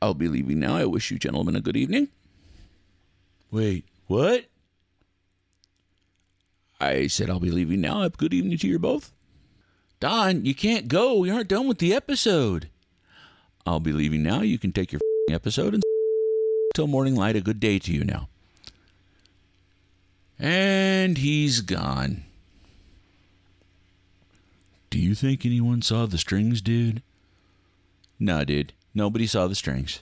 I'll 0.01 0.13
be 0.13 0.27
leaving 0.27 0.59
now. 0.59 0.75
I 0.75 0.85
wish 0.85 1.11
you 1.11 1.19
gentlemen 1.19 1.55
a 1.55 1.61
good 1.61 1.75
evening. 1.75 2.09
Wait, 3.51 3.85
what? 4.07 4.45
I 6.79 7.07
said 7.07 7.29
I'll 7.29 7.39
be 7.39 7.51
leaving 7.51 7.81
now. 7.81 8.01
Have 8.01 8.17
good 8.17 8.33
evening 8.33 8.57
to 8.59 8.67
you 8.67 8.79
both. 8.79 9.11
Don, 9.99 10.45
you 10.45 10.55
can't 10.55 10.87
go. 10.87 11.17
We 11.17 11.29
aren't 11.29 11.49
done 11.49 11.67
with 11.67 11.79
the 11.79 11.93
episode. 11.93 12.69
I'll 13.65 13.81
be 13.81 13.91
leaving 13.91 14.23
now. 14.23 14.41
You 14.41 14.57
can 14.57 14.71
take 14.71 14.91
your 14.91 15.01
episode 15.29 15.73
and 15.73 15.83
till 16.73 16.87
morning 16.87 17.15
light. 17.15 17.35
A 17.35 17.41
good 17.41 17.59
day 17.59 17.79
to 17.79 17.91
you 17.91 18.05
now. 18.05 18.29
And 20.39 21.17
he's 21.17 21.59
gone. 21.59 22.23
Do 24.89 24.97
you 24.97 25.13
think 25.13 25.45
anyone 25.45 25.81
saw 25.81 26.05
the 26.05 26.17
strings, 26.17 26.61
dude? 26.61 27.03
No, 28.17 28.45
dude. 28.45 28.73
Nobody 28.95 29.27
saw 29.27 29.47
the 29.47 29.55
strings. 29.55 29.99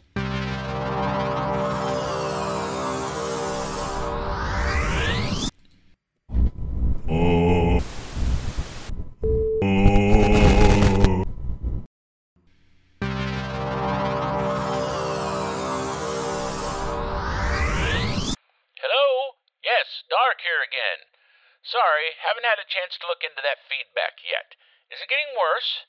That 23.48 23.64
feedback 23.72 24.20
yet. 24.28 24.60
Is 24.92 25.00
it 25.00 25.08
getting 25.08 25.32
worse? 25.40 25.88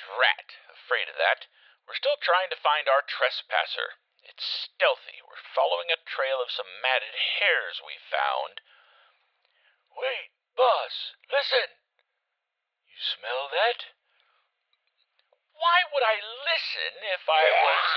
Drat, 0.00 0.56
afraid 0.72 1.12
of 1.12 1.20
that. 1.20 1.44
We're 1.84 2.00
still 2.00 2.16
trying 2.24 2.48
to 2.48 2.64
find 2.64 2.88
our 2.88 3.04
trespasser. 3.04 4.00
It's 4.24 4.42
stealthy. 4.42 5.20
We're 5.20 5.52
following 5.52 5.92
a 5.92 6.00
trail 6.08 6.40
of 6.40 6.48
some 6.48 6.80
matted 6.80 7.12
hairs 7.12 7.84
we 7.84 8.00
found. 8.08 8.64
Wait, 9.92 10.32
boss, 10.56 11.12
listen. 11.28 11.76
You 12.88 12.96
smell 12.96 13.52
that? 13.52 13.92
Why 15.52 15.78
would 15.92 16.04
I 16.04 16.16
listen 16.16 16.92
if 17.12 17.24
I 17.28 17.44
was. 17.60 17.88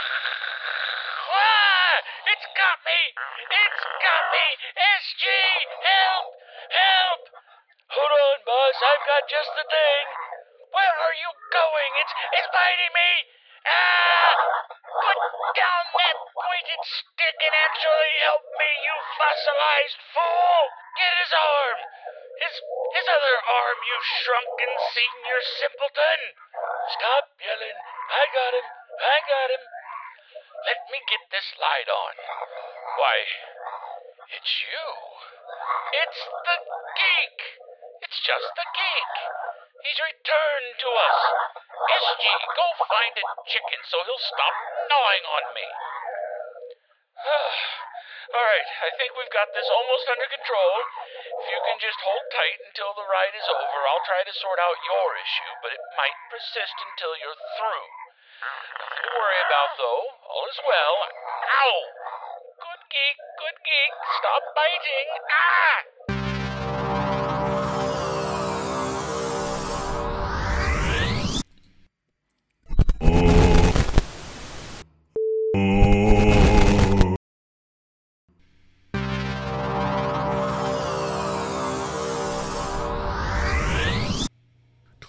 Ah! 1.29 2.01
It's 2.25 2.47
got 2.57 2.77
me! 2.81 3.01
It's 3.13 3.83
got 4.01 4.23
me! 4.33 4.47
SG! 4.73 5.25
Help! 5.77 6.33
Help! 6.73 7.48
Hold 7.89 8.13
on, 8.13 8.37
boss. 8.45 8.77
I've 8.85 9.05
got 9.09 9.23
just 9.25 9.49
the 9.57 9.65
thing. 9.65 10.05
Where 10.69 10.95
are 11.01 11.15
you 11.17 11.29
going? 11.49 11.91
It's 12.05 12.13
it's 12.37 12.49
biting 12.53 12.93
me! 12.93 13.11
Ah! 13.65 14.33
Put 14.85 15.19
down 15.57 15.83
that 15.97 16.17
pointed 16.37 16.81
stick 16.85 17.37
and 17.41 17.55
actually 17.65 18.13
help 18.29 18.45
me, 18.45 18.69
you 18.85 18.95
fossilized 19.17 20.01
fool! 20.13 20.61
Get 21.01 21.13
his 21.17 21.33
arm! 21.33 21.79
His 22.45 22.55
his 22.93 23.07
other 23.09 23.37
arm, 23.41 23.77
you 23.81 23.97
shrunken 24.21 24.71
senior 24.93 25.39
simpleton! 25.57 26.19
Stop 26.93 27.33
yelling. 27.41 27.77
I 28.13 28.23
got 28.29 28.53
him. 28.53 28.67
I 29.01 29.17
got 29.25 29.49
him. 29.49 29.63
Let 30.69 30.79
me 30.93 30.99
get 31.09 31.23
this 31.33 31.49
light 31.57 31.89
on. 31.89 32.13
Why, 33.01 33.17
it's 34.37 34.53
you. 34.69 34.85
It's 36.05 36.21
the 36.45 36.57
geek! 37.01 37.68
It's 37.99 38.19
just 38.23 38.47
the 38.55 38.67
geek! 38.75 39.13
He's 39.83 39.99
returned 39.99 40.71
to 40.79 40.89
us! 40.89 41.19
SG, 41.89 42.23
go 42.55 42.65
find 42.87 43.13
a 43.15 43.25
chicken 43.47 43.79
so 43.87 44.03
he'll 44.03 44.23
stop 44.23 44.55
gnawing 44.87 45.25
on 45.27 45.43
me! 45.55 45.67
All 48.35 48.45
right, 48.45 48.69
I 48.85 48.89
think 48.95 49.17
we've 49.17 49.35
got 49.35 49.51
this 49.51 49.67
almost 49.67 50.05
under 50.07 50.29
control. 50.31 50.73
If 51.43 51.47
you 51.49 51.59
can 51.65 51.79
just 51.81 51.99
hold 51.99 52.23
tight 52.31 52.59
until 52.71 52.93
the 52.93 53.09
ride 53.09 53.35
is 53.35 53.47
over, 53.49 53.79
I'll 53.89 54.05
try 54.05 54.21
to 54.23 54.33
sort 54.37 54.61
out 54.61 54.77
your 54.85 55.09
issue, 55.17 55.51
but 55.65 55.73
it 55.73 55.83
might 55.97 56.15
persist 56.29 56.77
until 56.77 57.17
you're 57.17 57.41
through. 57.57 57.87
Nothing 58.39 59.03
to 59.03 59.11
worry 59.17 59.41
about, 59.43 59.71
though. 59.75 60.03
All 60.29 60.45
is 60.47 60.61
well. 60.63 60.95
Ow! 61.67 61.75
Good 62.63 62.83
geek, 62.87 63.17
good 63.43 63.57
geek. 63.65 63.93
Stop 64.23 64.43
biting. 64.55 65.07
Ah! 65.27 65.98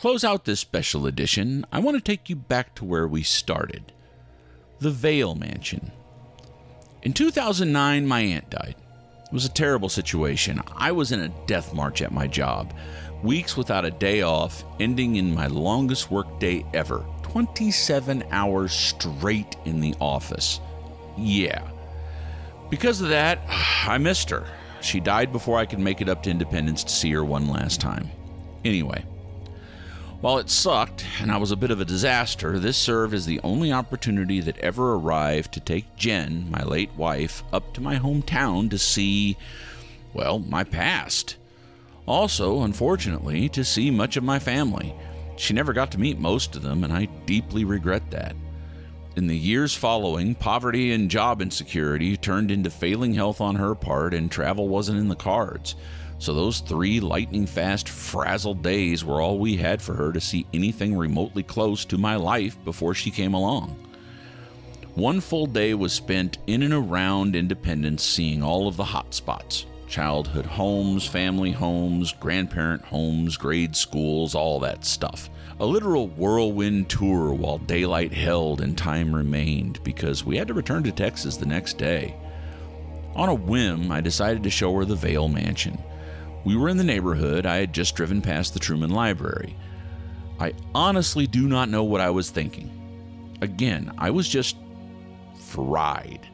Close 0.00 0.24
out 0.24 0.46
this 0.46 0.60
special 0.60 1.06
edition, 1.06 1.66
I 1.70 1.78
want 1.78 1.98
to 1.98 2.02
take 2.02 2.30
you 2.30 2.36
back 2.36 2.74
to 2.76 2.86
where 2.86 3.06
we 3.06 3.22
started 3.22 3.92
the 4.78 4.90
Vaile 4.90 5.34
Mansion. 5.34 5.92
In 7.02 7.12
2009, 7.12 8.06
my 8.06 8.20
aunt 8.20 8.48
died. 8.48 8.76
It 9.26 9.30
was 9.30 9.44
a 9.44 9.50
terrible 9.50 9.90
situation. 9.90 10.62
I 10.74 10.90
was 10.92 11.12
in 11.12 11.20
a 11.20 11.46
death 11.46 11.74
march 11.74 12.00
at 12.00 12.14
my 12.14 12.26
job, 12.26 12.72
weeks 13.22 13.58
without 13.58 13.84
a 13.84 13.90
day 13.90 14.22
off, 14.22 14.64
ending 14.80 15.16
in 15.16 15.34
my 15.34 15.48
longest 15.48 16.10
workday 16.10 16.64
ever 16.72 17.04
27 17.24 18.24
hours 18.30 18.72
straight 18.72 19.54
in 19.66 19.82
the 19.82 19.94
office. 20.00 20.60
Yeah. 21.18 21.60
Because 22.70 23.02
of 23.02 23.10
that, 23.10 23.38
I 23.86 23.98
missed 23.98 24.30
her. 24.30 24.46
She 24.80 24.98
died 24.98 25.30
before 25.30 25.58
I 25.58 25.66
could 25.66 25.78
make 25.78 26.00
it 26.00 26.08
up 26.08 26.22
to 26.22 26.30
Independence 26.30 26.84
to 26.84 26.90
see 26.90 27.10
her 27.10 27.22
one 27.22 27.48
last 27.48 27.82
time. 27.82 28.10
Anyway, 28.64 29.04
while 30.20 30.38
it 30.38 30.50
sucked 30.50 31.04
and 31.20 31.32
I 31.32 31.38
was 31.38 31.50
a 31.50 31.56
bit 31.56 31.70
of 31.70 31.80
a 31.80 31.84
disaster, 31.84 32.58
this 32.58 32.76
served 32.76 33.14
as 33.14 33.26
the 33.26 33.40
only 33.42 33.72
opportunity 33.72 34.40
that 34.40 34.58
ever 34.58 34.94
arrived 34.94 35.52
to 35.52 35.60
take 35.60 35.96
Jen, 35.96 36.50
my 36.50 36.62
late 36.62 36.92
wife, 36.96 37.42
up 37.52 37.72
to 37.74 37.80
my 37.80 37.98
hometown 37.98 38.68
to 38.70 38.78
see, 38.78 39.36
well, 40.12 40.38
my 40.38 40.64
past. 40.64 41.36
Also, 42.06 42.62
unfortunately, 42.62 43.48
to 43.48 43.64
see 43.64 43.90
much 43.90 44.16
of 44.16 44.24
my 44.24 44.38
family. 44.38 44.94
She 45.36 45.54
never 45.54 45.72
got 45.72 45.90
to 45.92 46.00
meet 46.00 46.18
most 46.18 46.54
of 46.54 46.62
them, 46.62 46.84
and 46.84 46.92
I 46.92 47.06
deeply 47.24 47.64
regret 47.64 48.10
that. 48.10 48.36
In 49.16 49.26
the 49.26 49.36
years 49.36 49.74
following, 49.74 50.34
poverty 50.34 50.92
and 50.92 51.10
job 51.10 51.40
insecurity 51.40 52.16
turned 52.16 52.50
into 52.50 52.70
failing 52.70 53.14
health 53.14 53.40
on 53.40 53.56
her 53.56 53.74
part, 53.74 54.12
and 54.12 54.30
travel 54.30 54.68
wasn't 54.68 54.98
in 54.98 55.08
the 55.08 55.16
cards. 55.16 55.76
So 56.20 56.34
those 56.34 56.60
three 56.60 57.00
lightning 57.00 57.46
fast, 57.46 57.88
frazzled 57.88 58.62
days 58.62 59.02
were 59.02 59.22
all 59.22 59.38
we 59.38 59.56
had 59.56 59.80
for 59.80 59.94
her 59.94 60.12
to 60.12 60.20
see 60.20 60.46
anything 60.52 60.94
remotely 60.94 61.42
close 61.42 61.86
to 61.86 61.96
my 61.96 62.16
life 62.16 62.62
before 62.62 62.94
she 62.94 63.10
came 63.10 63.32
along. 63.32 63.74
One 64.94 65.20
full 65.20 65.46
day 65.46 65.72
was 65.72 65.94
spent 65.94 66.36
in 66.46 66.62
and 66.62 66.74
around 66.74 67.34
Independence 67.34 68.02
seeing 68.02 68.42
all 68.42 68.68
of 68.68 68.76
the 68.76 68.84
hot 68.84 69.14
spots 69.14 69.64
childhood 69.88 70.44
homes, 70.44 71.06
family 71.06 71.50
homes, 71.50 72.12
grandparent 72.12 72.84
homes, 72.84 73.38
grade 73.38 73.74
schools, 73.74 74.34
all 74.34 74.60
that 74.60 74.84
stuff. 74.84 75.30
A 75.58 75.64
literal 75.66 76.06
whirlwind 76.08 76.90
tour 76.90 77.32
while 77.32 77.58
daylight 77.58 78.12
held 78.12 78.60
and 78.60 78.76
time 78.76 79.12
remained 79.12 79.82
because 79.82 80.24
we 80.24 80.36
had 80.36 80.48
to 80.48 80.54
return 80.54 80.82
to 80.84 80.92
Texas 80.92 81.38
the 81.38 81.46
next 81.46 81.78
day. 81.78 82.14
On 83.16 83.30
a 83.30 83.34
whim, 83.34 83.90
I 83.90 84.00
decided 84.00 84.42
to 84.42 84.50
show 84.50 84.72
her 84.74 84.84
the 84.84 84.94
Vaile 84.94 85.28
Mansion. 85.28 85.82
We 86.44 86.56
were 86.56 86.68
in 86.68 86.76
the 86.76 86.84
neighborhood. 86.84 87.46
I 87.46 87.56
had 87.56 87.72
just 87.72 87.94
driven 87.94 88.22
past 88.22 88.54
the 88.54 88.60
Truman 88.60 88.90
Library. 88.90 89.56
I 90.38 90.54
honestly 90.74 91.26
do 91.26 91.46
not 91.46 91.68
know 91.68 91.84
what 91.84 92.00
I 92.00 92.10
was 92.10 92.30
thinking. 92.30 93.36
Again, 93.42 93.92
I 93.98 94.10
was 94.10 94.28
just 94.28 94.56
fried. 95.38 96.26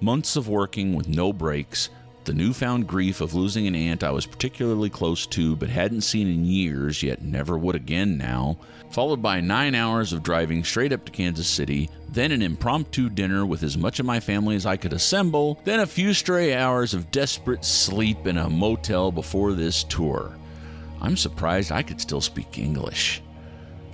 Months 0.00 0.36
of 0.36 0.48
working 0.48 0.94
with 0.94 1.08
no 1.08 1.32
breaks, 1.32 1.90
the 2.24 2.32
newfound 2.34 2.86
grief 2.86 3.20
of 3.20 3.34
losing 3.34 3.66
an 3.66 3.74
aunt 3.74 4.04
I 4.04 4.10
was 4.10 4.26
particularly 4.26 4.90
close 4.90 5.26
to 5.28 5.56
but 5.56 5.68
hadn't 5.68 6.02
seen 6.02 6.28
in 6.28 6.44
years, 6.44 7.02
yet 7.02 7.22
never 7.22 7.56
would 7.56 7.74
again 7.74 8.18
now, 8.18 8.58
followed 8.90 9.22
by 9.22 9.40
nine 9.40 9.74
hours 9.74 10.12
of 10.12 10.22
driving 10.22 10.62
straight 10.62 10.92
up 10.92 11.04
to 11.06 11.12
Kansas 11.12 11.48
City, 11.48 11.88
then 12.08 12.32
an 12.32 12.42
impromptu 12.42 13.08
dinner 13.08 13.46
with 13.46 13.62
as 13.62 13.78
much 13.78 14.00
of 14.00 14.06
my 14.06 14.20
family 14.20 14.54
as 14.56 14.66
I 14.66 14.76
could 14.76 14.92
assemble, 14.92 15.60
then 15.64 15.80
a 15.80 15.86
few 15.86 16.12
stray 16.12 16.54
hours 16.54 16.92
of 16.92 17.10
desperate 17.10 17.64
sleep 17.64 18.26
in 18.26 18.36
a 18.36 18.50
motel 18.50 19.10
before 19.10 19.52
this 19.52 19.84
tour. 19.84 20.36
I'm 21.00 21.16
surprised 21.16 21.72
I 21.72 21.82
could 21.82 22.00
still 22.00 22.20
speak 22.20 22.58
English. 22.58 23.22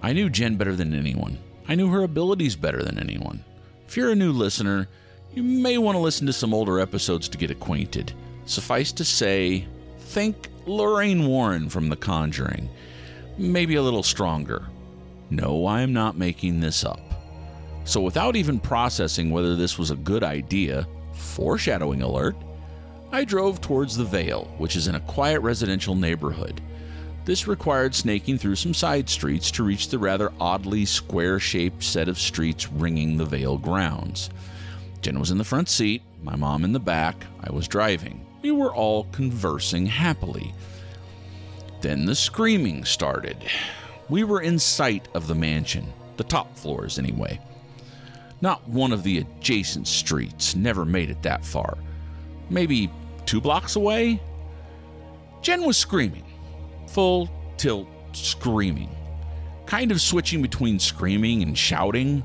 I 0.02 0.12
knew 0.12 0.28
Jen 0.28 0.56
better 0.56 0.74
than 0.74 0.94
anyone. 0.94 1.38
I 1.68 1.74
knew 1.74 1.90
her 1.90 2.02
abilities 2.02 2.56
better 2.56 2.82
than 2.82 2.98
anyone. 2.98 3.44
If 3.86 3.96
you're 3.96 4.10
a 4.10 4.16
new 4.16 4.32
listener, 4.32 4.88
you 5.36 5.42
may 5.42 5.76
want 5.76 5.94
to 5.94 6.00
listen 6.00 6.26
to 6.26 6.32
some 6.32 6.54
older 6.54 6.80
episodes 6.80 7.28
to 7.28 7.36
get 7.36 7.50
acquainted. 7.50 8.10
Suffice 8.46 8.90
to 8.92 9.04
say, 9.04 9.68
think 9.98 10.48
Lorraine 10.64 11.26
Warren 11.26 11.68
from 11.68 11.90
The 11.90 11.96
Conjuring. 11.96 12.70
Maybe 13.36 13.74
a 13.74 13.82
little 13.82 14.02
stronger. 14.02 14.66
No, 15.28 15.66
I 15.66 15.82
am 15.82 15.92
not 15.92 16.16
making 16.16 16.60
this 16.60 16.86
up. 16.86 17.00
So, 17.84 18.00
without 18.00 18.34
even 18.34 18.58
processing 18.58 19.30
whether 19.30 19.56
this 19.56 19.78
was 19.78 19.90
a 19.90 19.96
good 19.96 20.24
idea, 20.24 20.88
foreshadowing 21.12 22.00
alert, 22.00 22.34
I 23.12 23.24
drove 23.24 23.60
towards 23.60 23.94
the 23.94 24.04
Vaile, 24.04 24.50
which 24.56 24.74
is 24.74 24.88
in 24.88 24.94
a 24.94 25.00
quiet 25.00 25.40
residential 25.40 25.94
neighborhood. 25.94 26.62
This 27.26 27.46
required 27.46 27.94
snaking 27.94 28.38
through 28.38 28.56
some 28.56 28.72
side 28.72 29.10
streets 29.10 29.50
to 29.50 29.64
reach 29.64 29.90
the 29.90 29.98
rather 29.98 30.32
oddly 30.40 30.86
square 30.86 31.38
shaped 31.38 31.82
set 31.82 32.08
of 32.08 32.18
streets 32.18 32.72
ringing 32.72 33.18
the 33.18 33.26
Vaile 33.26 33.58
grounds. 33.58 34.30
Jen 35.00 35.18
was 35.18 35.30
in 35.30 35.38
the 35.38 35.44
front 35.44 35.68
seat, 35.68 36.02
my 36.22 36.36
mom 36.36 36.64
in 36.64 36.72
the 36.72 36.80
back, 36.80 37.26
I 37.40 37.52
was 37.52 37.68
driving. 37.68 38.26
We 38.42 38.50
were 38.50 38.74
all 38.74 39.04
conversing 39.12 39.86
happily. 39.86 40.54
Then 41.80 42.06
the 42.06 42.14
screaming 42.14 42.84
started. 42.84 43.36
We 44.08 44.24
were 44.24 44.40
in 44.40 44.58
sight 44.58 45.08
of 45.14 45.26
the 45.26 45.34
mansion, 45.34 45.92
the 46.16 46.24
top 46.24 46.56
floors 46.56 46.98
anyway. 46.98 47.40
Not 48.40 48.68
one 48.68 48.92
of 48.92 49.02
the 49.02 49.18
adjacent 49.18 49.88
streets, 49.88 50.54
never 50.54 50.84
made 50.84 51.10
it 51.10 51.22
that 51.22 51.44
far. 51.44 51.78
Maybe 52.50 52.90
two 53.24 53.40
blocks 53.40 53.76
away? 53.76 54.20
Jen 55.42 55.64
was 55.64 55.76
screaming. 55.76 56.24
Full 56.88 57.30
tilt 57.56 57.88
screaming. 58.12 58.90
Kind 59.66 59.90
of 59.90 60.00
switching 60.00 60.42
between 60.42 60.78
screaming 60.78 61.42
and 61.42 61.56
shouting. 61.56 62.22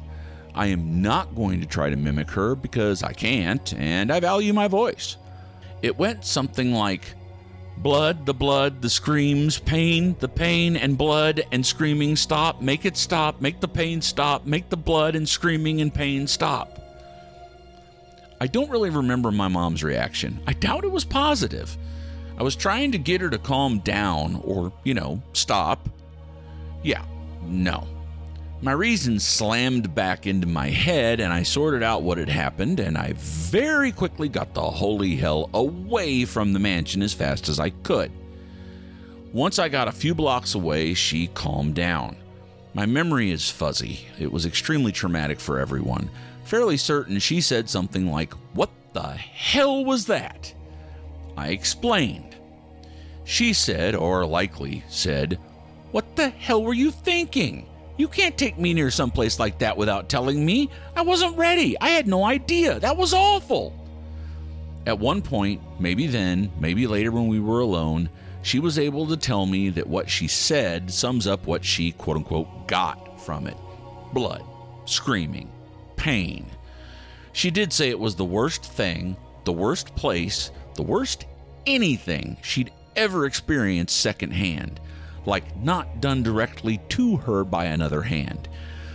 I 0.54 0.68
am 0.68 1.02
not 1.02 1.36
going 1.36 1.62
to 1.62 1.66
try 1.66 1.90
to 1.90 1.96
mimic 1.96 2.30
her 2.32 2.56
because 2.56 3.04
I 3.04 3.14
can't, 3.14 3.74
and 3.74 4.12
I 4.12 4.20
value 4.20 4.54
my 4.54 4.68
voice. 4.68 5.18
It 5.82 5.98
went 5.98 6.26
something 6.26 6.74
like 6.74 7.16
blood, 7.78 8.26
the 8.26 8.34
blood, 8.34 8.82
the 8.82 8.90
screams, 8.90 9.58
pain, 9.58 10.16
the 10.20 10.28
pain, 10.28 10.76
and 10.76 10.98
blood 10.98 11.42
and 11.52 11.66
screaming 11.66 12.16
stop, 12.16 12.62
make 12.62 12.86
it 12.86 12.98
stop, 12.98 13.42
make 13.42 13.60
the 13.60 13.68
pain 13.68 14.02
stop, 14.02 14.46
make 14.46 14.70
the 14.70 14.78
blood 14.78 15.16
and 15.16 15.28
screaming 15.28 15.82
and 15.82 15.94
pain 15.94 16.28
stop. 16.28 16.80
I 18.40 18.48
don't 18.48 18.70
really 18.70 18.90
remember 18.90 19.32
my 19.32 19.48
mom's 19.48 19.84
reaction. 19.84 20.40
I 20.48 20.54
doubt 20.54 20.84
it 20.84 20.92
was 20.92 21.06
positive. 21.06 21.78
I 22.38 22.44
was 22.44 22.56
trying 22.56 22.92
to 22.94 22.98
get 22.98 23.22
her 23.22 23.30
to 23.30 23.38
calm 23.38 23.80
down 23.80 24.42
or, 24.44 24.74
you 24.84 24.94
know, 24.94 25.22
stop. 25.34 25.88
Yeah, 26.84 27.06
no. 27.44 27.88
My 28.64 28.74
reason 28.74 29.20
slammed 29.20 29.96
back 29.96 30.28
into 30.28 30.46
my 30.46 30.70
head, 30.70 31.20
and 31.20 31.34
I 31.34 31.42
sorted 31.42 31.82
out 31.82 32.04
what 32.04 32.20
had 32.20 32.30
happened, 32.30 32.80
and 32.80 32.96
I 32.96 33.14
very 33.16 33.92
quickly 33.92 34.30
got 34.30 34.54
the 34.54 34.62
holy 34.62 35.16
hell 35.16 35.50
away 35.52 36.26
from 36.26 36.54
the 36.54 36.60
mansion 36.60 37.02
as 37.02 37.12
fast 37.12 37.50
as 37.50 37.60
I 37.60 37.72
could. 37.72 38.12
Once 39.34 39.58
I 39.58 39.68
got 39.68 39.88
a 39.88 39.92
few 39.92 40.14
blocks 40.14 40.54
away, 40.54 40.94
she 40.94 41.26
calmed 41.28 41.74
down. 41.74 42.18
My 42.76 42.86
memory 42.86 43.32
is 43.32 43.50
fuzzy. 43.50 44.06
It 44.20 44.32
was 44.32 44.46
extremely 44.46 44.92
traumatic 44.92 45.40
for 45.40 45.58
everyone. 45.58 46.12
Fairly 46.44 46.78
certain 46.78 47.18
she 47.18 47.42
said 47.42 47.68
something 47.68 48.12
like, 48.12 48.34
What 48.54 48.70
the 48.94 49.14
hell 49.14 49.84
was 49.84 50.06
that? 50.06 50.54
I 51.36 51.50
explained. 51.50 52.36
She 53.24 53.54
said, 53.54 53.96
or 53.96 54.24
likely 54.24 54.84
said, 54.88 55.40
What 55.92 56.16
the 56.16 56.30
hell 56.30 56.62
were 56.62 56.76
you 56.76 56.92
thinking? 56.92 57.66
You 58.02 58.08
can't 58.08 58.36
take 58.36 58.58
me 58.58 58.74
near 58.74 58.90
someplace 58.90 59.38
like 59.38 59.60
that 59.60 59.78
without 59.78 60.10
telling 60.10 60.44
me. 60.44 60.72
I 60.96 61.04
wasn't 61.04 61.38
ready. 61.38 61.80
I 61.80 61.90
had 61.90 62.08
no 62.08 62.24
idea. 62.24 62.80
That 62.80 62.98
was 62.98 63.14
awful. 63.14 63.76
At 64.88 64.98
one 64.98 65.22
point, 65.22 65.62
maybe 65.80 66.08
then, 66.08 66.52
maybe 66.60 66.88
later 66.88 67.12
when 67.12 67.28
we 67.28 67.40
were 67.40 67.60
alone, 67.60 68.10
she 68.42 68.58
was 68.58 68.80
able 68.80 69.06
to 69.06 69.18
tell 69.18 69.46
me 69.46 69.70
that 69.70 69.86
what 69.86 70.10
she 70.10 70.28
said 70.28 70.92
sums 70.92 71.28
up 71.28 71.46
what 71.46 71.64
she, 71.64 71.92
quote 71.92 72.18
unquote, 72.18 72.68
got 72.68 73.22
from 73.22 73.46
it 73.46 73.56
blood, 74.14 74.44
screaming, 74.86 75.52
pain. 75.96 76.48
She 77.34 77.52
did 77.52 77.72
say 77.72 77.92
it 77.92 78.00
was 78.00 78.16
the 78.16 78.26
worst 78.26 78.66
thing, 78.66 79.16
the 79.44 79.54
worst 79.54 79.96
place, 79.96 80.50
the 80.74 80.82
worst 80.82 81.26
anything 81.68 82.38
she'd 82.42 82.72
ever 82.96 83.28
experienced 83.28 83.96
secondhand, 84.02 84.80
like 85.26 85.56
not 85.58 86.02
done 86.02 86.24
directly 86.24 86.80
to 86.90 87.18
her 87.18 87.44
by 87.44 87.66
another 87.66 88.02
hand. 88.02 88.48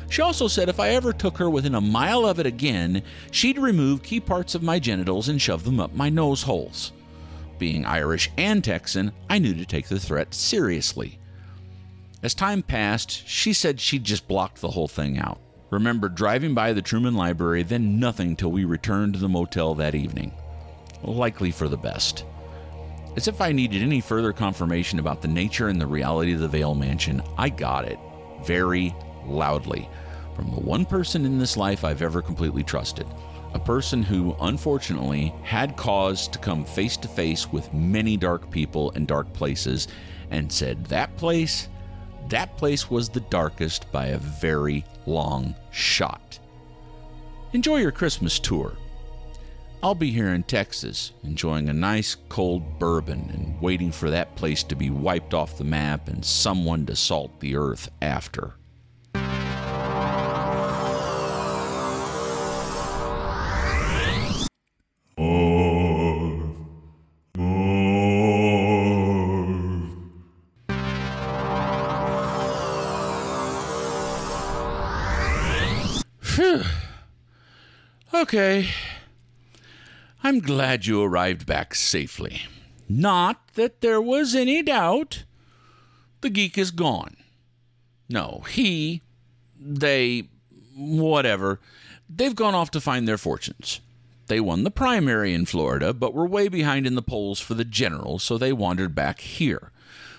She 0.08 0.22
also 0.22 0.48
said 0.48 0.68
if 0.68 0.78
I 0.78 0.90
ever 0.90 1.12
took 1.12 1.38
her 1.38 1.50
within 1.50 1.74
a 1.74 1.80
mile 1.80 2.26
of 2.26 2.38
it 2.38 2.46
again, 2.46 3.02
she'd 3.30 3.58
remove 3.58 4.02
key 4.02 4.20
parts 4.20 4.54
of 4.54 4.62
my 4.62 4.78
genitals 4.78 5.28
and 5.28 5.40
shove 5.40 5.64
them 5.64 5.80
up 5.80 5.94
my 5.94 6.08
nose 6.08 6.42
holes. 6.42 6.92
Being 7.58 7.84
Irish 7.84 8.30
and 8.36 8.62
Texan, 8.62 9.12
I 9.28 9.38
knew 9.38 9.54
to 9.54 9.64
take 9.64 9.88
the 9.88 9.98
threat 9.98 10.34
seriously. 10.34 11.18
As 12.22 12.34
time 12.34 12.62
passed, 12.62 13.26
she 13.26 13.52
said 13.52 13.80
she'd 13.80 14.04
just 14.04 14.28
blocked 14.28 14.60
the 14.60 14.70
whole 14.70 14.88
thing 14.88 15.18
out. 15.18 15.40
Remember 15.70 16.08
driving 16.08 16.54
by 16.54 16.72
the 16.72 16.82
Truman 16.82 17.14
Library, 17.14 17.62
then 17.62 17.98
nothing 17.98 18.36
till 18.36 18.52
we 18.52 18.64
returned 18.64 19.14
to 19.14 19.18
the 19.18 19.28
motel 19.28 19.74
that 19.74 19.94
evening. 19.94 20.32
Likely 21.02 21.50
for 21.50 21.68
the 21.68 21.76
best. 21.76 22.24
As 23.16 23.28
if 23.28 23.40
I 23.40 23.50
needed 23.50 23.82
any 23.82 24.02
further 24.02 24.34
confirmation 24.34 24.98
about 24.98 25.22
the 25.22 25.28
nature 25.28 25.68
and 25.68 25.80
the 25.80 25.86
reality 25.86 26.34
of 26.34 26.40
the 26.40 26.48
Vaile 26.48 26.74
Mansion, 26.74 27.22
I 27.38 27.48
got 27.48 27.86
it. 27.86 27.98
Very 28.44 28.94
loudly. 29.24 29.88
From 30.34 30.50
the 30.50 30.60
one 30.60 30.84
person 30.84 31.24
in 31.24 31.38
this 31.38 31.56
life 31.56 31.82
I've 31.82 32.02
ever 32.02 32.20
completely 32.20 32.62
trusted. 32.62 33.06
A 33.54 33.58
person 33.58 34.02
who, 34.02 34.36
unfortunately, 34.42 35.34
had 35.42 35.78
cause 35.78 36.28
to 36.28 36.38
come 36.38 36.62
face 36.66 36.98
to 36.98 37.08
face 37.08 37.50
with 37.50 37.72
many 37.72 38.18
dark 38.18 38.50
people 38.50 38.90
and 38.90 39.06
dark 39.06 39.32
places 39.32 39.88
and 40.30 40.52
said 40.52 40.84
that 40.86 41.16
place, 41.16 41.70
that 42.28 42.58
place 42.58 42.90
was 42.90 43.08
the 43.08 43.20
darkest 43.20 43.90
by 43.92 44.08
a 44.08 44.18
very 44.18 44.84
long 45.06 45.54
shot. 45.70 46.38
Enjoy 47.54 47.78
your 47.78 47.92
Christmas 47.92 48.38
tour. 48.38 48.76
I'll 49.86 49.94
be 49.94 50.10
here 50.10 50.34
in 50.34 50.42
Texas, 50.42 51.12
enjoying 51.22 51.68
a 51.68 51.72
nice 51.72 52.16
cold 52.28 52.80
bourbon 52.80 53.30
and 53.32 53.62
waiting 53.62 53.92
for 53.92 54.10
that 54.10 54.34
place 54.34 54.64
to 54.64 54.74
be 54.74 54.90
wiped 54.90 55.32
off 55.32 55.58
the 55.58 55.62
map 55.62 56.08
and 56.08 56.24
someone 56.24 56.86
to 56.86 56.96
salt 56.96 57.38
the 57.38 57.54
earth 57.54 57.88
after. 58.02 58.54
Glad 80.46 80.86
you 80.86 81.02
arrived 81.02 81.44
back 81.44 81.74
safely. 81.74 82.42
Not 82.88 83.48
that 83.54 83.80
there 83.80 84.00
was 84.00 84.32
any 84.32 84.62
doubt. 84.62 85.24
The 86.20 86.30
geek 86.30 86.56
is 86.56 86.70
gone. 86.70 87.16
No, 88.08 88.44
he, 88.48 89.02
they, 89.60 90.28
whatever, 90.76 91.58
they've 92.08 92.34
gone 92.34 92.54
off 92.54 92.70
to 92.70 92.80
find 92.80 93.08
their 93.08 93.18
fortunes. 93.18 93.80
They 94.28 94.38
won 94.38 94.62
the 94.62 94.70
primary 94.70 95.34
in 95.34 95.46
Florida, 95.46 95.92
but 95.92 96.14
were 96.14 96.26
way 96.26 96.46
behind 96.46 96.86
in 96.86 96.94
the 96.94 97.02
polls 97.02 97.40
for 97.40 97.54
the 97.54 97.64
general, 97.64 98.20
so 98.20 98.38
they 98.38 98.52
wandered 98.52 98.94
back 98.94 99.20
here. 99.20 99.72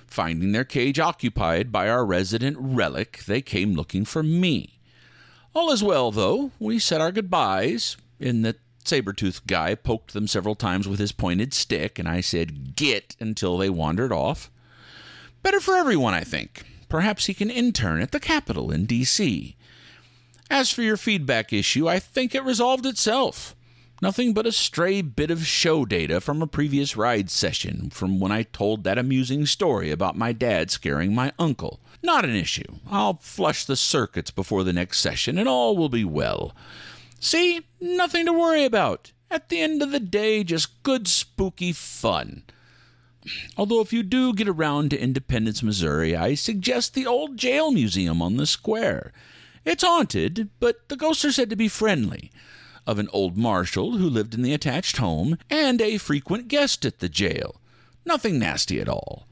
Finding 0.08 0.52
their 0.52 0.66
cage 0.66 1.00
occupied 1.00 1.72
by 1.72 1.88
our 1.88 2.06
resident 2.06 2.58
relic, 2.60 3.24
they 3.26 3.42
came 3.42 3.76
looking 3.76 4.04
for 4.04 4.24
me. 4.24 4.74
All 5.54 5.72
is 5.72 5.84
well, 5.84 6.12
though. 6.12 6.52
We 6.60 6.80
said 6.80 7.00
our 7.00 7.14
goodbyes, 7.14 7.96
in 8.20 8.42
that 8.42 8.58
saber-toothed 8.88 9.48
guy 9.48 9.76
poked 9.76 10.14
them 10.14 10.28
several 10.28 10.56
times 10.56 10.88
with 10.88 11.00
his 11.00 11.12
pointed 11.12 11.54
stick, 11.54 12.00
and 12.00 12.08
I 12.08 12.22
said, 12.22 12.76
Git, 12.76 13.16
until 13.20 13.58
they 13.58 13.70
wandered 13.70 14.12
off. 14.12 14.50
Better 15.44 15.60
for 15.60 15.76
everyone, 15.76 16.14
I 16.14 16.22
think. 16.22 16.64
Perhaps 16.90 17.26
he 17.26 17.34
can 17.34 17.50
intern 17.50 18.02
at 18.02 18.12
the 18.12 18.20
Capitol 18.20 18.72
in 18.72 18.86
D.C. 18.86 19.56
As 20.50 20.72
for 20.72 20.82
your 20.82 20.98
feedback 20.98 21.52
issue, 21.52 21.88
I 21.88 22.00
think 22.00 22.34
it 22.34 22.44
resolved 22.44 22.86
itself. 22.86 23.56
Nothing 24.02 24.34
but 24.34 24.46
a 24.46 24.52
stray 24.52 25.02
bit 25.02 25.32
of 25.32 25.46
show 25.46 25.84
data 25.84 26.22
from 26.22 26.42
a 26.42 26.48
previous 26.48 26.96
ride 26.96 27.32
session 27.32 27.90
from 27.90 28.20
when 28.20 28.32
I 28.32 28.44
told 28.44 28.84
that 28.84 29.00
amusing 29.00 29.46
story 29.48 29.90
about 29.90 30.16
my 30.16 30.34
dad 30.34 30.70
scaring 30.70 31.16
my 31.16 31.32
uncle. 31.40 31.80
Not 32.04 32.24
an 32.24 32.36
issue. 32.36 32.78
I'll 32.90 33.16
flush 33.16 33.66
the 33.66 33.76
circuits 33.76 34.30
before 34.30 34.64
the 34.64 34.74
next 34.74 35.00
session 35.00 35.40
and 35.40 35.50
all 35.50 35.76
will 35.76 35.90
be 35.90 36.06
well. 36.06 36.54
See? 37.20 37.62
Nothing 37.80 38.26
to 38.26 38.34
worry 38.34 38.66
about. 38.66 39.12
At 39.30 39.50
the 39.50 39.60
end 39.60 39.82
of 39.82 39.92
the 39.92 40.00
day, 40.00 40.44
just 40.44 40.82
good 40.84 41.08
spooky 41.08 41.74
fun. 41.74 42.44
Although, 43.58 43.82
if 43.82 43.92
you 43.92 44.04
do 44.04 44.34
get 44.34 44.48
around 44.48 44.92
to 44.92 45.00
Independence, 45.00 45.62
Missouri, 45.62 46.16
I 46.16 46.34
suggest 46.36 46.94
the 46.94 47.06
old 47.06 47.38
jail 47.38 47.72
museum 47.72 48.22
on 48.22 48.38
the 48.38 48.46
square. 48.46 49.12
It's 49.66 49.84
haunted, 49.84 50.50
but 50.60 50.88
the 50.88 50.96
ghosts 50.96 51.26
are 51.26 51.32
said 51.32 51.50
to 51.50 51.56
be 51.58 51.68
friendly. 51.68 52.32
Of 52.86 53.00
an 53.00 53.10
old 53.12 53.36
marshal 53.38 53.98
who 53.98 54.10
lived 54.10 54.34
in 54.34 54.44
the 54.44 54.54
attached 54.54 54.98
home, 54.98 55.38
and 55.50 55.82
a 55.82 55.98
frequent 55.98 56.48
guest 56.48 56.86
at 56.86 57.00
the 57.00 57.10
jail. 57.10 57.60
Nothing 58.06 58.40
nasty 58.40 58.80
at 58.80 58.88
all. 58.88 59.28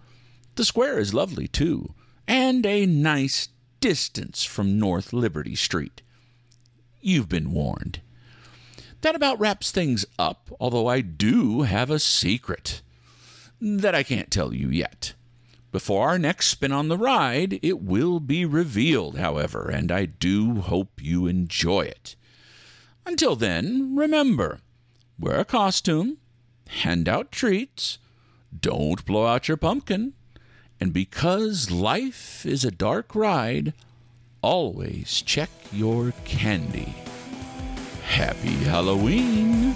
The 0.55 0.65
square 0.65 0.99
is 0.99 1.13
lovely, 1.13 1.47
too, 1.47 1.93
and 2.27 2.65
a 2.65 2.85
nice 2.85 3.47
distance 3.79 4.43
from 4.43 4.77
North 4.77 5.13
Liberty 5.13 5.55
Street. 5.55 6.01
You've 7.05 7.29
been 7.29 7.51
warned. 7.51 8.01
That 9.01 9.13
about 9.13 9.39
wraps 9.39 9.69
things 9.69 10.07
up, 10.17 10.49
although 10.59 10.87
I 10.87 11.01
do 11.01 11.61
have 11.61 11.91
a 11.91 11.99
secret 11.99 12.81
that 13.61 13.93
I 13.93 14.01
can't 14.01 14.31
tell 14.31 14.51
you 14.51 14.69
yet. 14.69 15.13
Before 15.71 16.09
our 16.09 16.17
next 16.17 16.47
spin 16.47 16.71
on 16.71 16.87
the 16.87 16.97
ride, 16.97 17.59
it 17.61 17.79
will 17.79 18.19
be 18.19 18.43
revealed, 18.43 19.19
however, 19.19 19.69
and 19.69 19.91
I 19.91 20.05
do 20.05 20.61
hope 20.61 20.99
you 20.99 21.27
enjoy 21.27 21.81
it. 21.81 22.15
Until 23.05 23.35
then, 23.35 23.95
remember 23.95 24.61
wear 25.19 25.39
a 25.39 25.45
costume, 25.45 26.17
hand 26.69 27.07
out 27.07 27.31
treats, 27.31 27.99
don't 28.59 29.05
blow 29.05 29.27
out 29.27 29.47
your 29.47 29.57
pumpkin, 29.57 30.13
and 30.79 30.91
because 30.91 31.69
life 31.69 32.47
is 32.47 32.65
a 32.65 32.71
dark 32.71 33.13
ride, 33.13 33.75
always 34.45 35.23
check 35.23 35.49
your 35.73 36.13
candy. 36.23 36.93
Happy 38.03 38.53
Halloween! 38.63 39.75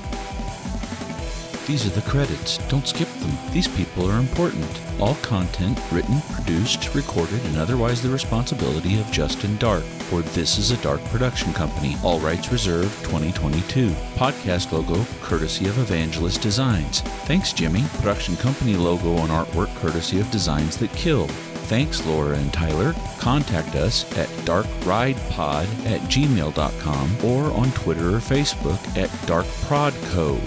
These 1.66 1.88
are 1.88 2.00
the 2.00 2.08
credits. 2.08 2.60
Don't 2.68 2.88
skip 2.88 3.08
them. 3.08 3.36
These 3.52 3.68
people 3.68 4.10
are 4.10 4.20
important. 4.20 4.68
All 5.00 5.16
content 5.16 5.80
written, 5.92 6.22
produced, 6.34 6.94
recorded, 6.94 7.44
and 7.46 7.58
otherwise 7.58 8.04
the 8.04 8.10
responsibility 8.10 9.00
of 9.00 9.12
Justin 9.12 9.58
Dark 9.58 9.84
for 9.84 10.22
This 10.22 10.60
is 10.60 10.70
a 10.70 10.82
Dark 10.84 11.04
Production 11.06 11.52
Company. 11.54 11.96
All 12.04 12.20
rights 12.20 12.52
reserved 12.52 12.94
2022. 13.06 13.90
Podcast 14.18 14.72
logo 14.72 15.04
courtesy 15.24 15.68
of 15.68 15.80
Evangelist 15.80 16.42
Designs. 16.44 17.02
Thanks, 17.26 17.54
Jimmy. 17.54 17.84
Production 17.96 18.36
company 18.36 18.76
logo 18.76 19.18
and 19.18 19.30
artwork 19.32 19.76
courtesy 19.78 20.20
of 20.20 20.30
Designs 20.30 20.78
That 20.78 20.94
Kill. 20.94 21.28
Thanks, 21.70 22.04
Laura 22.08 22.36
and 22.36 22.52
Tyler. 22.52 22.96
Contact 23.20 23.76
us 23.76 24.04
at 24.18 24.28
darkridepod 24.44 25.86
at 25.86 26.02
gmail.com 26.10 27.18
or 27.24 27.52
on 27.52 27.72
Twitter 27.74 28.16
or 28.16 28.20
Facebook 28.20 28.80
at 28.98 29.10
darkprodco. 29.30 30.40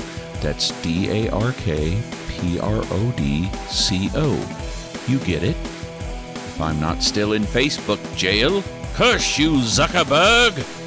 That's 0.42 0.72
D 0.82 1.08
A 1.10 1.30
R 1.30 1.52
K 1.52 2.02
P 2.26 2.58
R 2.58 2.82
O 2.82 3.14
D 3.16 3.48
C 3.68 4.10
O. 4.16 4.32
You 5.06 5.20
get 5.20 5.44
it? 5.44 5.54
If 5.54 6.60
I'm 6.60 6.80
not 6.80 7.04
still 7.04 7.34
in 7.34 7.44
Facebook 7.44 8.00
jail, 8.16 8.64
curse 8.94 9.38
you, 9.38 9.52
Zuckerberg! 9.58 10.81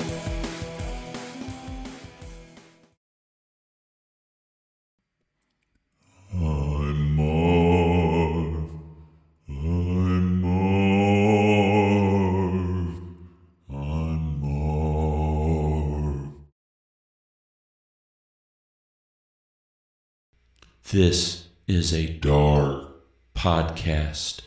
This 20.92 21.48
is 21.68 21.92
a 21.96 22.06
Dark 22.06 22.92
podcast. 23.34 24.42